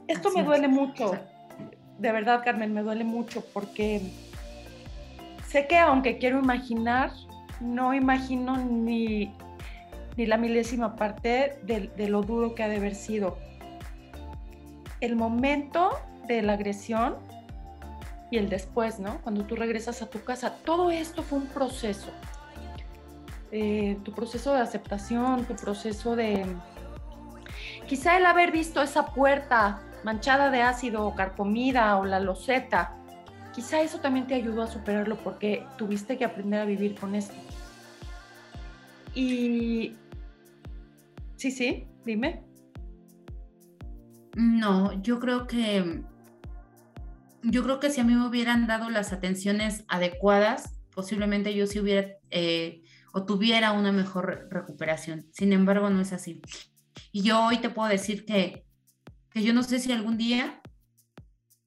[0.07, 1.11] Esto me duele mucho,
[1.97, 4.01] de verdad, Carmen, me duele mucho porque
[5.47, 7.11] sé que aunque quiero imaginar,
[7.61, 9.33] no imagino ni,
[10.17, 13.37] ni la milésima parte de, lo duro que ha de haber sido.
[14.99, 15.91] El momento
[16.27, 17.15] de la agresión
[18.31, 19.21] y el después, ¿no?
[19.21, 22.11] Cuando tú regresas a tu casa, todo esto fue un proceso.
[23.51, 26.45] Eh, tu proceso de aceptación, tu proceso de...
[27.87, 33.01] Quizá el haber visto esa puerta manchada de ácido o carcomida o la loseta,
[33.53, 37.35] Quizá eso también te ayudó a superarlo porque tuviste que aprender a vivir con esto.
[39.13, 39.95] Y...
[41.35, 42.43] Sí, sí, dime.
[44.35, 46.01] No, yo creo que...
[47.43, 51.79] Yo creo que si a mí me hubieran dado las atenciones adecuadas, posiblemente yo sí
[51.79, 55.27] hubiera eh, o tuviera una mejor recuperación.
[55.31, 56.41] Sin embargo, no es así.
[57.11, 58.65] Y yo hoy te puedo decir que,
[59.29, 60.61] que yo no sé si algún día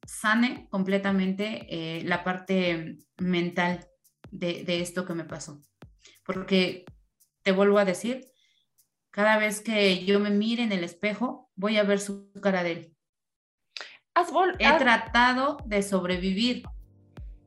[0.07, 3.87] sane completamente eh, la parte mental
[4.31, 5.61] de, esto que me pasó.
[6.25, 6.85] Porque
[7.43, 8.27] te vuelvo a decir,
[9.11, 12.73] cada vez que yo me mire en el espejo, voy a ver su cara de
[12.73, 12.97] él.
[14.59, 16.65] he tratado de sobrevivir.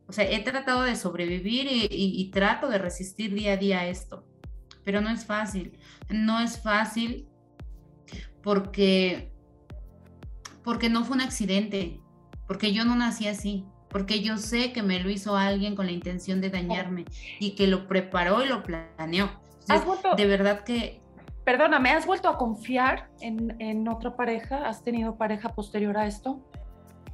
[0.07, 4.25] O sea, he tratado de sobrevivir y, trato de resistir día a día esto.
[4.83, 5.77] Pero no es fácil.
[6.09, 7.27] No es fácil
[8.41, 9.33] porque
[10.63, 12.01] porque no fue un accidente,
[12.45, 15.93] porque yo no nací así, porque yo sé que me lo hizo alguien con la
[15.93, 17.05] intención de dañarme
[17.39, 19.29] y que lo preparó y lo planeó.
[20.17, 21.01] de verdad que...
[21.45, 24.67] Perdóname, ¿has vuelto a confiar en, en otra pareja?
[24.67, 26.41] ¿Has tenido pareja posterior a esto?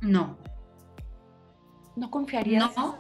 [0.02, 0.40] No.
[1.96, 2.76] ¿No confiarías?
[2.76, 2.98] No.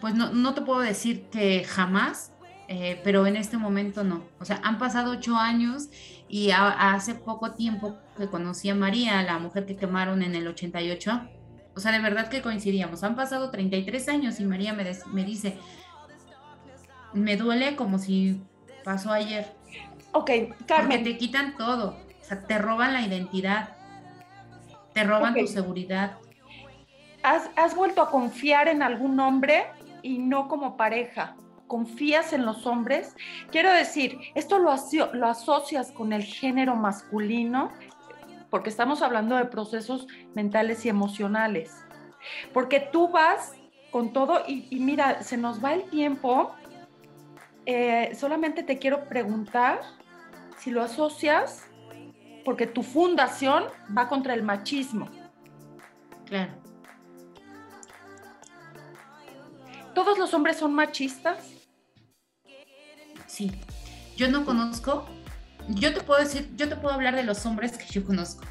[0.00, 2.32] Pues no, no te puedo decir que jamás,
[2.68, 4.24] eh, pero en este momento no.
[4.40, 5.88] O sea, han pasado ocho años
[6.28, 11.28] y hace poco tiempo que conocí a María, la mujer que quemaron en el 88.
[11.76, 13.04] O sea, de verdad que coincidíamos.
[13.04, 15.58] Han pasado 33 años y María me, me dice,
[17.12, 18.40] me duele como si
[18.84, 19.52] pasó ayer.
[20.12, 20.30] Ok,
[20.66, 20.98] Carmen.
[20.98, 21.98] Porque te quitan todo.
[22.20, 23.76] O sea, te roban la identidad,
[24.92, 26.18] te roban tu seguridad.
[27.24, 29.66] ¿Has, ¿Has vuelto a confiar en algún hombre
[30.02, 31.34] y no como pareja?
[31.66, 33.16] confías en los hombres.
[33.50, 34.74] Quiero decir, esto lo,
[35.12, 37.72] lo asocias con el género masculino,
[38.50, 41.84] porque estamos hablando de procesos mentales y emocionales.
[42.52, 43.54] Porque tú vas
[43.90, 46.54] con todo y, mira, se nos va el tiempo.
[47.66, 49.80] Eh, solamente te quiero preguntar
[50.58, 51.66] si lo asocias,
[52.44, 53.64] porque tu fundación
[53.96, 55.08] va contra el machismo.
[56.26, 56.63] Claro.
[59.94, 61.38] ¿Todos los hombres son machistas?
[63.26, 63.52] Sí.
[64.16, 65.06] Yo no conozco,
[65.68, 68.44] yo te puedo decir, yo te puedo hablar de los hombres que yo conozco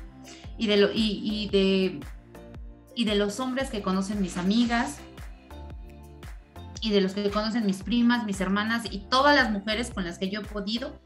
[0.57, 0.67] y
[3.05, 4.97] de, los hombres que conocen mis amigas
[6.81, 10.19] y de los que conocen mis primas, mis hermanas y todas las mujeres con las
[10.19, 10.99] que yo he podido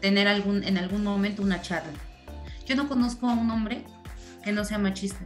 [0.00, 1.92] tener algún, en algún momento una charla.
[2.66, 3.84] Yo no conozco a un hombre
[4.44, 5.24] que no sea machista.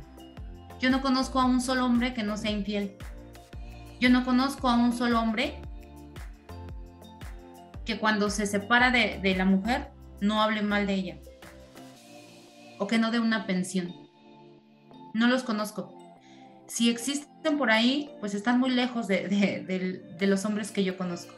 [0.80, 2.96] Yo no conozco a un solo hombre que no sea infiel.
[4.02, 5.54] Yo no conozco a un solo hombre
[7.84, 11.16] que cuando se separa de, la mujer no hable mal de ella
[12.80, 13.94] o que no dé una pensión.
[15.14, 15.96] No los conozco.
[16.66, 21.32] Si existen por ahí, pues están muy lejos de, los hombres que yo conozco.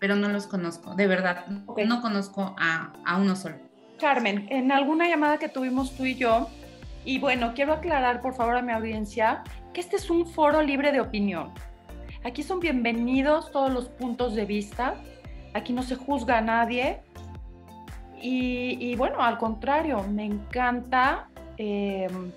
[0.00, 1.46] Pero no los conozco, de verdad.
[1.46, 3.56] No conozco a, a uno solo.
[3.98, 6.50] Carmen, en alguna llamada que tuvimos tú y yo,
[7.06, 10.92] y bueno, quiero aclarar por favor a mi audiencia que este es un foro libre
[10.92, 11.52] de opinión.
[12.24, 14.94] Aquí son bienvenidos todos los puntos de vista.
[15.54, 17.00] Aquí no se juzga a nadie.
[18.22, 22.30] Y, bueno, al contrario, me encanta em,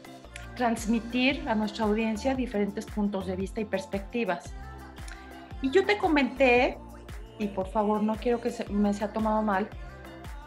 [0.56, 4.54] transmitir a nuestra audiencia diferentes puntos de vista y perspectivas.
[5.62, 6.78] Y yo te comenté,
[7.38, 9.68] y por favor no quiero que me sea tomado mal,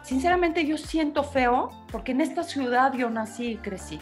[0.01, 3.99] sinceramente yo siento feo porque en esta ciudad yo nací y crecí.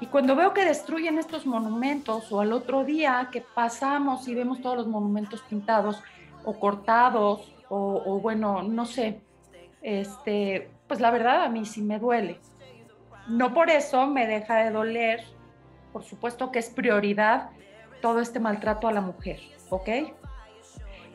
[0.00, 4.60] Y cuando veo que destruyen estos monumentos o al otro día que pasamos y vemos
[4.60, 6.02] todos los monumentos pintados
[6.44, 9.20] o cortados o, bueno, no sé,
[9.82, 12.38] este, pues la verdad a mí sí me duele.
[13.28, 15.24] No por eso me deja de doler,
[15.92, 17.50] por supuesto que es prioridad
[18.00, 19.88] todo este maltrato a la mujer, ¿ok?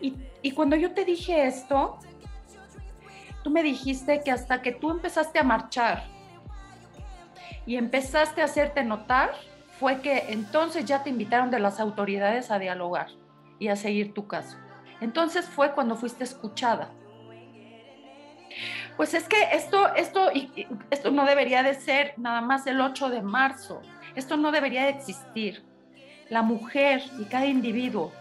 [0.02, 2.00] Y, y cuando yo te dije esto,
[3.44, 6.04] tú me dijiste que hasta que tú empezaste a marchar,
[7.66, 9.32] y empezaste a hacerte notar,
[9.80, 13.08] fue que entonces ya te invitaron de las autoridades a dialogar
[13.60, 14.58] y a seguir tu caso.
[15.00, 16.90] Entonces fue cuando fuiste escuchada.
[18.98, 20.30] Pues es que esto, esto,
[20.92, 23.82] esto no debería de ser nada más el 8 de marzo.
[24.16, 25.64] Esto no debería de existir.
[26.30, 28.12] La mujer y cada individuo,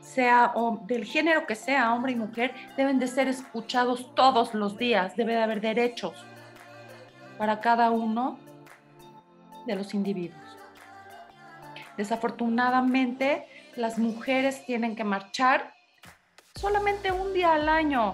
[0.00, 5.16] sea del género que sea, hombre y mujer, deben de ser escuchados todos los días.
[5.16, 6.26] Debe de haber derechos
[7.38, 8.38] para cada uno
[9.66, 10.40] de los individuos.
[11.96, 15.74] Desafortunadamente, las mujeres tienen que marchar
[16.54, 18.12] solamente un día al año.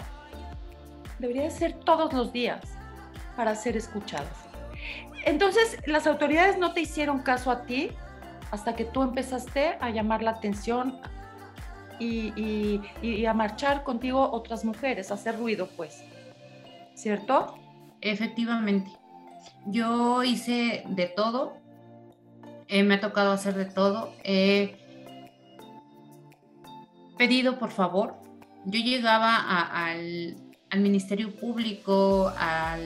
[1.19, 2.61] Debería ser todos los días
[3.37, 4.37] para ser escuchadas.
[5.25, 7.91] Entonces, las autoridades no te hicieron caso a ti
[8.51, 10.99] hasta que tú empezaste a llamar la atención
[11.99, 12.81] y,
[13.27, 16.03] a marchar contigo otras mujeres, a hacer ruido, pues.
[16.95, 17.59] ¿Cierto?
[18.01, 18.91] Efectivamente.
[19.67, 21.61] Yo hice de todo,
[22.69, 24.13] eh, me ha tocado hacer de todo.
[24.25, 24.79] He
[27.19, 28.15] pedido por favor.
[28.65, 30.37] Yo llegaba al,
[30.77, 32.77] Ministerio Público, a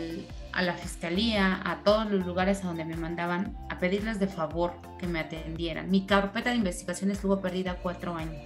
[0.63, 5.07] la Fiscalía, a todos los lugares a donde me mandaban a pedirles de favor que
[5.07, 5.91] me atendieran.
[5.91, 8.43] Mi carpeta de investigación estuvo perdida cuatro años.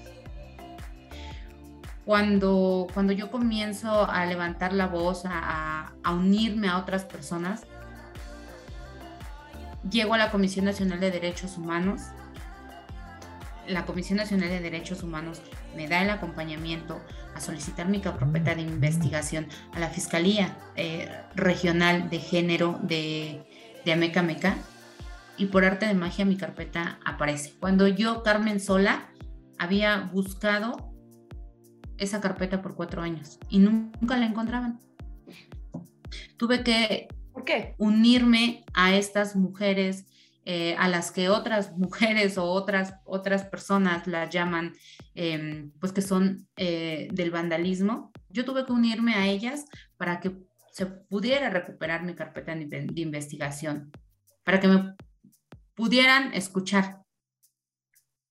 [2.05, 7.65] Cuando, cuando yo comienzo a levantar la voz, a unirme a otras personas,
[9.91, 12.03] llego a la Comisión Nacional de Derechos Humanos.
[13.67, 15.43] la Comisión Nacional de Derechos Humanos
[15.77, 17.03] me da el acompañamiento
[17.35, 23.45] a solicitar mi carpeta de investigación a la Fiscalía eh, Regional de Género de,
[23.85, 24.57] de Ameca Meca
[25.37, 27.55] y por arte de magia mi carpeta aparece.
[27.61, 29.11] Cuando yo, Carmen Sola,
[29.59, 30.93] había buscado
[31.99, 34.81] esa carpeta por cuatro años y nunca la encontraban.
[36.37, 37.09] Tuve que
[37.39, 37.75] ¿Por qué?
[37.79, 40.07] unirme a estas mujeres
[40.51, 44.73] eh, a las que otras mujeres o otras, otras personas las llaman,
[45.15, 48.11] em, pues que son eh, del vandalismo.
[48.31, 49.67] Yo tuve que unirme a ellas
[49.99, 50.33] para que
[50.73, 53.93] se pudiera recuperar mi carpeta de, investigación,
[54.43, 54.95] para que me
[55.75, 57.03] pudieran escuchar,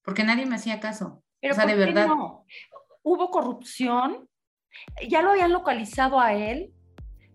[0.01, 1.23] porque nadie me hacía caso.
[1.39, 2.07] Pero o sea, de verdad.
[2.07, 2.45] No?
[3.03, 4.27] Hubo corrupción,
[5.07, 6.73] ya lo habían localizado a él,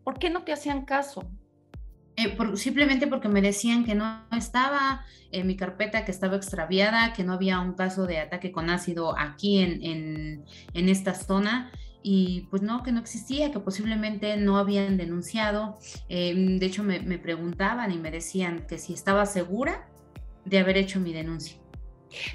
[0.03, 1.31] ¿por qué no te hacían caso?
[2.17, 7.25] Eh, simplemente porque me decían que no estaba en mi carpeta, que estaba extraviada, que
[7.25, 10.45] no había un caso de ataque con ácido aquí en, en,
[10.75, 15.79] en esta zona y pues no, que no existía, que posiblemente no habían denunciado.
[16.09, 19.89] Eh, de hecho, me, me, preguntaban y me decían que si estaba segura
[20.45, 21.57] de haber hecho mi denuncia.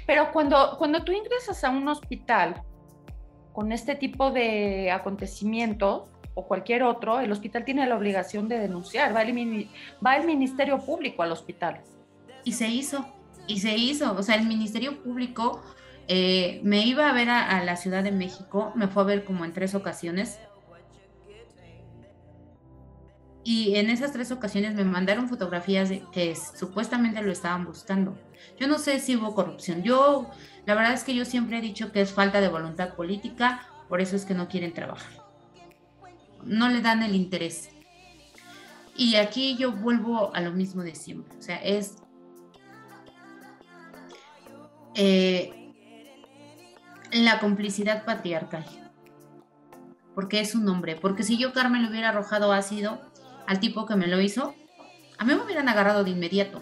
[0.06, 2.62] Pero cuando, cuando tú ingresas a un hospital
[3.52, 9.12] con este tipo de acontecimientos, o cualquier otro, el hospital tiene la obligación de denunciar,
[9.12, 11.80] va el, Ministerio Público al hospital.
[12.44, 13.12] Y se hizo,
[13.48, 15.60] y se hizo, o sea, el Ministerio Público
[16.06, 19.44] eh, me iba a ver a, la Ciudad de México, me fue a ver como
[19.44, 20.38] en tres ocasiones.
[23.42, 28.16] Y en esas tres ocasiones me mandaron fotografías de que supuestamente lo estaban buscando.
[28.60, 29.82] Yo no sé si hubo corrupción.
[29.82, 30.30] Yo,
[30.66, 34.00] la verdad es que yo siempre he dicho que es falta de voluntad política, por
[34.00, 35.17] eso es que no quieren trabajar
[36.44, 37.70] no le dan el interés.
[38.96, 41.96] Y aquí yo vuelvo a lo mismo de siempre, o sea, es
[44.94, 45.72] eh,
[47.12, 48.64] la complicidad patriarcal,
[50.16, 53.00] porque es un hombre, porque si yo Carmen le hubiera arrojado ácido
[53.46, 54.54] al tipo que me lo hizo,
[55.16, 56.60] a mí me hubieran agarrado de inmediato.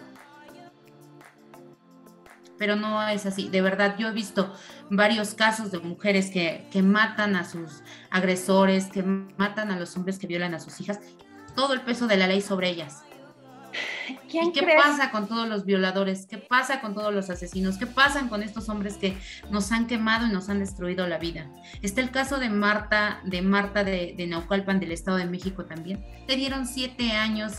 [2.57, 3.49] Pero no es así.
[3.49, 4.53] De verdad, yo he visto
[4.89, 10.17] varios casos de mujeres que, que matan a sus agresores, que matan a los hombres
[10.19, 10.99] que violan a sus hijas,
[11.55, 13.03] todo el peso de la ley sobre ellas.
[14.29, 16.25] ¿Y qué pasa con todos los violadores?
[16.25, 17.77] ¿Qué pasa con todos los asesinos?
[17.77, 19.17] ¿Qué pasa con estos hombres que
[19.49, 21.49] nos han quemado y nos han destruido la vida?
[21.81, 26.03] Está el caso de Marta, de Marta de, de Naucalpan del Estado de México también.
[26.27, 27.53] Le dieron siete años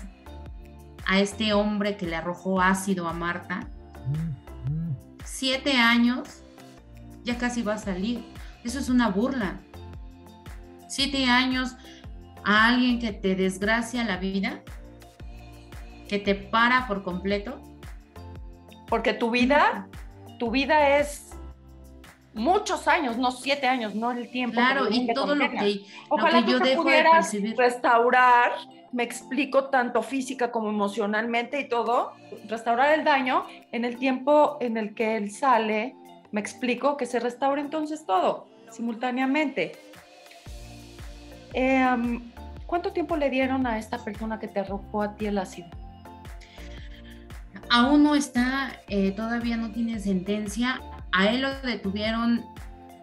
[1.07, 3.68] a este hombre que le arrojó ácido a Marta.
[5.30, 6.42] Siete años
[7.22, 8.24] ya casi va a salir.
[8.64, 9.60] Eso es una burla.
[10.88, 11.76] Siete años
[12.44, 14.62] a alguien que te desgracia la vida,
[16.08, 17.60] que te para por completo.
[18.88, 19.86] Porque tu vida,
[20.38, 21.36] tu vida es
[22.32, 24.54] muchos años, no siete años, no el tiempo.
[24.54, 25.84] Claro, y todo lo que,
[26.46, 27.56] yo dejo de percibir.
[27.56, 28.52] restaurar,
[28.93, 32.12] me explico, tanto física como emocionalmente y todo,
[32.49, 35.95] restaurar el daño en el tiempo en el que él sale
[36.30, 39.72] me explico que se restaure entonces todo simultáneamente.
[41.55, 42.30] Em,
[42.66, 45.68] ¿Cuánto tiempo le dieron a esta persona que te arrojó a ti el ácido?
[47.70, 50.82] Aún no está, eh, todavía no tiene sentencia.
[51.12, 52.45] A él lo detuvieron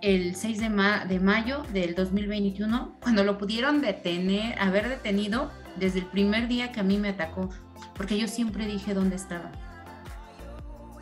[0.01, 0.69] el 6 de,
[1.07, 6.79] de, mayo del 2021, cuando lo pudieron detener, haber detenido desde el primer día que
[6.79, 7.49] a mí me atacó,
[7.95, 9.51] porque yo siempre dije dónde estaba.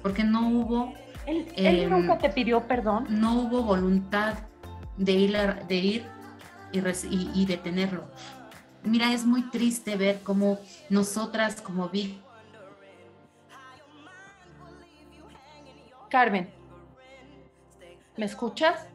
[0.02, 0.94] Porque no hubo
[1.26, 3.08] ¿Él, em, nunca te pidió perdón?
[3.10, 4.36] No hubo voluntad
[4.98, 6.06] de ir, de ir
[6.74, 8.04] y, detenerlo.
[8.84, 10.60] Mira, es muy triste ver cómo
[10.90, 12.20] nosotras como vi
[16.10, 16.48] Carmen,
[18.18, 18.88] ¿me escuchas?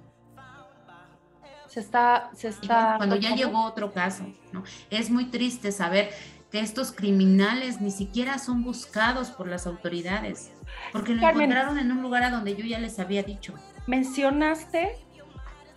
[1.68, 2.94] Se está, se está.
[2.96, 4.64] Cuando ya llegó otro caso, ¿no?
[4.90, 6.10] Es muy triste saber
[6.50, 10.50] que estos criminales ni siquiera son buscados por las autoridades.
[10.92, 13.54] Porque lo encontraron en un lugar a donde yo ya les había dicho.
[13.86, 14.96] Mencionaste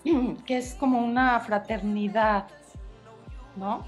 [0.46, 2.48] que es como una fraternidad,
[3.56, 3.86] ¿no?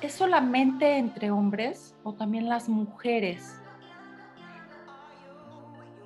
[0.00, 3.60] ¿Es solamente entre hombres o también las mujeres?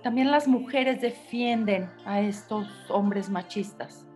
[0.02, 4.06] También las mujeres defienden a estos hombres machistas.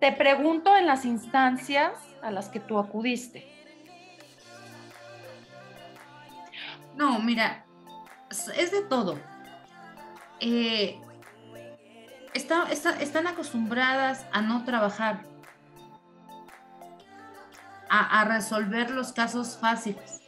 [0.00, 1.92] Te pregunto en las instancias
[2.22, 3.46] a las que tú acudiste.
[6.96, 7.64] No, mira,
[8.30, 9.18] es de todo.
[10.40, 10.98] Eh,
[12.32, 15.24] están acostumbradas a no trabajar,
[17.88, 20.20] a, resolver los casos fáciles,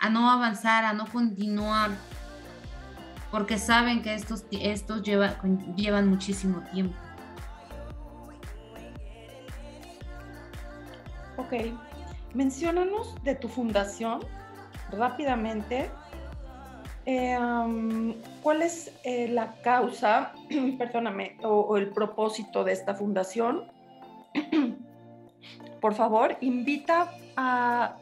[0.00, 1.90] a no avanzar, a no continuar.
[3.36, 5.36] Porque saben que estos, estos lleva,
[5.76, 6.96] llevan muchísimo tiempo.
[11.36, 11.52] Ok,
[12.32, 14.20] menciónanos de tu fundación
[14.90, 15.90] rápidamente.
[17.04, 17.38] Eh,
[18.42, 20.32] ¿Cuál es eh, la causa,
[20.78, 23.64] perdóname, o, el propósito de esta fundación?
[25.82, 27.98] Por favor, invita a,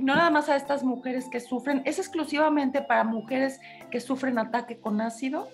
[0.00, 4.38] y no nada más a estas mujeres que sufren, ¿es exclusivamente para mujeres que sufren
[4.38, 5.50] ataque con ácido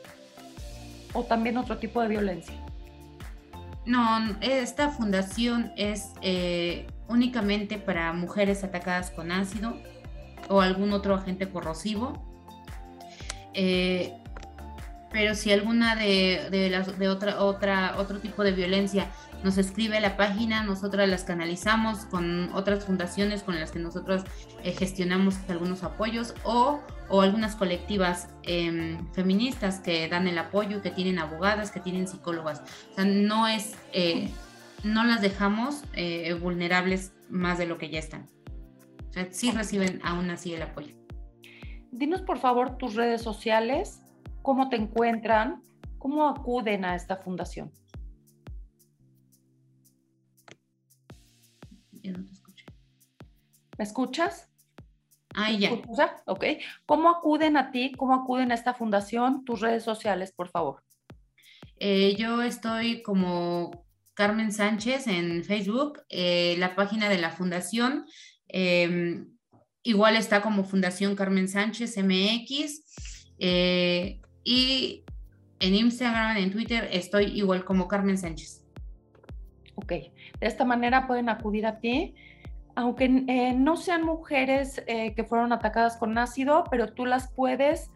[1.14, 2.55] o también otro tipo de violencia?
[3.86, 9.74] No, esta fundación es eh, únicamente para mujeres atacadas con ácido
[10.49, 12.12] o algún otro agente corrosivo.
[13.53, 14.14] Eh,
[15.16, 19.10] pero si alguna de, de, las, de otra, otra, otro tipo de violencia
[19.42, 24.24] nos escribe la página, nosotras las canalizamos con otras fundaciones con las que nosotros
[24.62, 30.90] eh, gestionamos algunos apoyos o, o algunas colectivas em, feministas que dan el apoyo, que
[30.90, 32.60] tienen abogadas, que tienen psicólogas.
[32.92, 34.28] O sea, no es, eh,
[34.84, 35.82] no las dejamos
[36.42, 38.28] vulnerables más de lo que ya están.
[39.08, 40.94] O sea, sí reciben aún así el apoyo.
[41.90, 44.02] Dinos por favor tus redes sociales,
[44.47, 45.61] cómo te encuentran,
[45.99, 47.72] cómo acuden a esta fundación.
[51.90, 52.64] Ya no te escuché.
[53.76, 54.49] ¿Me escuchas?
[55.34, 55.72] Ah, ya.
[56.26, 56.44] Ok.
[56.86, 57.90] ¿Cómo acuden a ti?
[57.90, 59.44] ¿Cómo acuden a esta fundación?
[59.44, 60.84] Tus redes sociales, por favor.
[61.80, 63.84] Eh, yo estoy como
[64.14, 68.07] Carmen Sánchez en Facebook, eh, la página de la fundación.
[68.47, 69.28] Em,
[69.82, 73.34] igual está como Fundación Carmen Sánchez MX.
[73.40, 75.05] Eh, y
[75.61, 78.64] en Instagram, en Twitter, estoy igual como Carmen Sánchez.
[79.74, 82.14] Ok, de esta manera pueden acudir a ti,
[82.74, 87.90] aunque eh, no sean mujeres que fueron atacadas con ácido, pero tú las puedes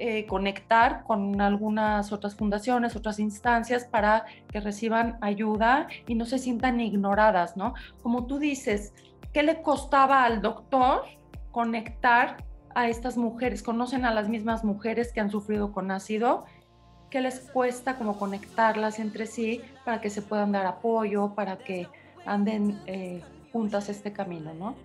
[0.00, 6.38] eh, conectar con algunas otras fundaciones, otras instancias para que reciban ayuda y no se
[6.38, 7.74] sientan ignoradas, ¿no?
[8.00, 8.94] Como tú dices,
[9.32, 11.02] ¿qué le costaba al doctor
[11.50, 12.36] conectar
[12.74, 13.62] a estas mujeres?
[13.62, 16.44] ¿Conocen a las mismas mujeres que han sufrido con ácido?
[17.10, 21.88] ¿Qué les cuesta como conectarlas entre sí para que se puedan dar apoyo, para que
[22.26, 24.76] anden eh, juntas este camino, ¿no?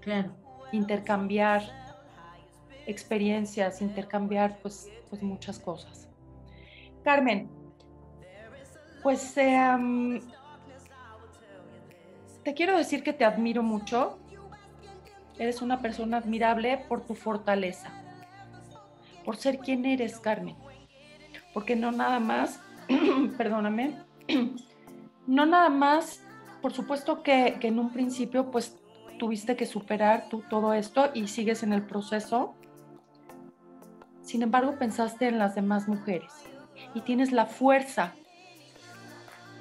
[0.00, 0.30] Claro.
[0.72, 1.62] Intercambiar
[2.86, 6.08] experiencias, intercambiar pues, pues muchas cosas.
[7.02, 7.48] Carmen,
[9.02, 10.20] pues em,
[12.42, 14.18] te quiero decir que te admiro mucho.
[15.38, 17.90] Eres una persona admirable por tu fortaleza,
[19.24, 20.56] por ser quien eres, Carmen.
[21.52, 22.60] Porque no nada más,
[23.36, 23.96] perdóname,
[25.26, 26.22] no nada más,
[26.62, 28.76] por supuesto que, en un principio pues
[29.18, 32.54] tuviste que superar tú todo esto y sigues en el proceso,
[34.22, 36.32] sin embargo, pensaste en las demás mujeres
[36.94, 38.14] y tienes la fuerza,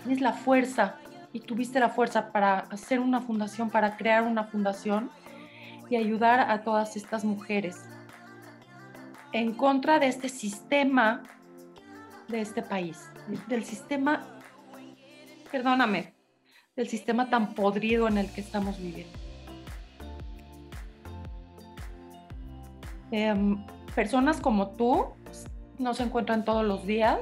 [0.03, 0.95] tienes la fuerza
[1.34, 5.11] y tuviste la fuerza para hacer una fundación, para crear una fundación
[5.93, 7.85] y ayudar a todas estas mujeres
[9.31, 11.21] en contra de este sistema
[12.27, 13.11] de este país,
[13.47, 14.25] del sistema,
[15.51, 16.15] perdóname,
[16.75, 19.19] del sistema tan podrido en el que estamos viviendo.
[23.11, 23.63] Em,
[23.93, 25.09] personas como tú
[25.77, 27.19] no se encuentran todos los días,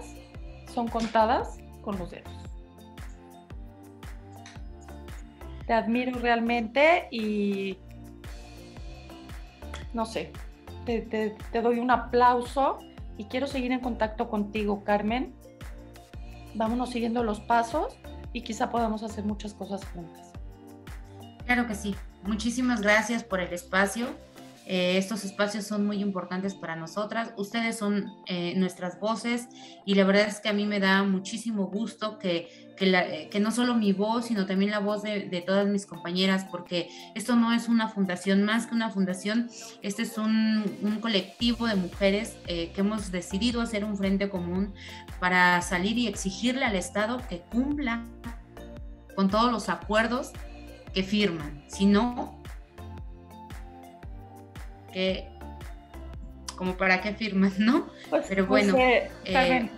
[0.73, 2.31] son contadas con los dedos.
[5.67, 7.77] Te admiro realmente y
[9.93, 10.31] no sé,
[10.85, 12.79] te, doy un aplauso
[13.17, 15.33] y quiero seguir en contacto contigo, Carmen.
[16.53, 17.97] Vámonos siguiendo los pasos
[18.33, 20.31] y quizá podamos hacer muchas cosas juntas.
[21.45, 21.95] Claro que sí.
[22.23, 24.07] Muchísimas gracias por el espacio
[24.71, 27.33] eh, estos espacios son muy importantes para nosotras.
[27.35, 29.49] Ustedes son eh, nuestras voces
[29.85, 33.75] y la verdad es que a mí me da muchísimo gusto que, que, no solo
[33.75, 37.89] mi voz, sino también la voz de, todas mis compañeras, porque esto no es una
[37.89, 39.49] fundación más que una fundación,
[39.81, 44.73] este es un, un colectivo de mujeres eh, que hemos decidido hacer un frente común
[45.19, 48.05] para salir y exigirle al Estado que cumpla
[49.17, 50.31] con todos los acuerdos
[50.93, 51.61] que firman.
[51.67, 52.40] Si no,
[54.91, 55.27] que
[56.57, 57.87] como para qué firmas, ¿no?
[58.09, 59.69] Pues, Pero pues, bueno, eh, eh,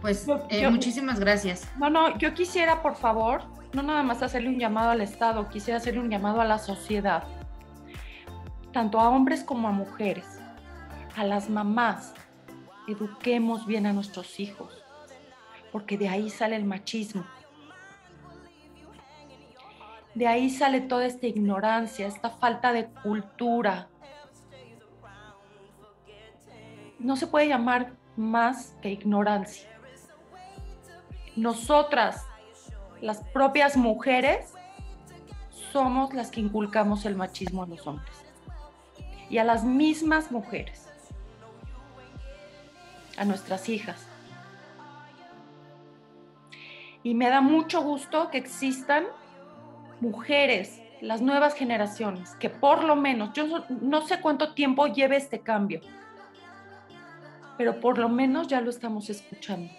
[0.00, 1.68] pues eh, muchísimas gracias.
[1.78, 3.42] No, no, yo quisiera, por favor,
[3.72, 7.24] no nada más hacerle un llamado al Estado, quisiera hacerle un llamado a la sociedad,
[8.72, 10.26] tanto a hombres como a mujeres,
[11.16, 12.14] a las mamás.
[12.86, 14.84] Eduquemos bien a nuestros hijos,
[15.72, 17.26] porque de ahí sale el machismo.
[20.16, 23.88] De ahí sale toda esta ignorancia, esta falta de cultura.
[26.98, 29.70] no se puede llamar más que ignorancia.
[31.36, 32.24] Nosotras,
[33.00, 34.52] las propias mujeres,
[35.72, 38.16] somos las que inculcamos el machismo a los hombres
[39.28, 40.88] y a las mismas mujeres,
[43.16, 44.06] a nuestras hijas.
[47.02, 49.04] Y me da mucho gusto que existan
[50.00, 55.40] mujeres, las nuevas generaciones, que por lo menos, yo no sé cuánto tiempo lleve este
[55.40, 55.80] cambio,
[57.56, 59.72] pero por lo menos ya lo estamos escuchando.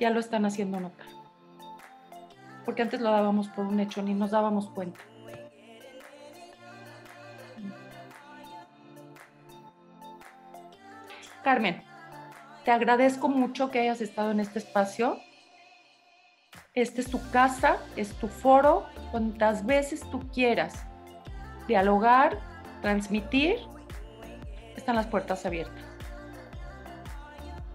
[0.00, 1.06] Ya lo están haciendo notar.
[2.64, 5.00] Porque antes lo dábamos por un hecho, ni nos dábamos cuenta.
[11.44, 11.82] Carmen,
[12.64, 15.18] te agradezco mucho que hayas estado en este espacio.
[16.74, 20.86] Este es tu casa, es tu foro, cuantas veces tú quieras
[21.68, 22.38] dialogar,
[22.80, 23.56] transmitir,
[24.74, 25.84] están las puertas abiertas.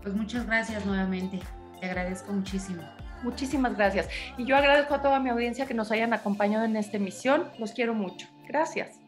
[0.02, 1.39] Pues muchas gracias nuevamente,
[1.80, 2.82] te agradezco muchísimo.
[3.22, 4.10] Muchísimas gracias.
[4.36, 7.52] Y yo agradezco a toda mi audiencia que nos hayan acompañado en esta emisión.
[7.60, 8.28] Los quiero mucho.
[8.48, 9.00] Gracias.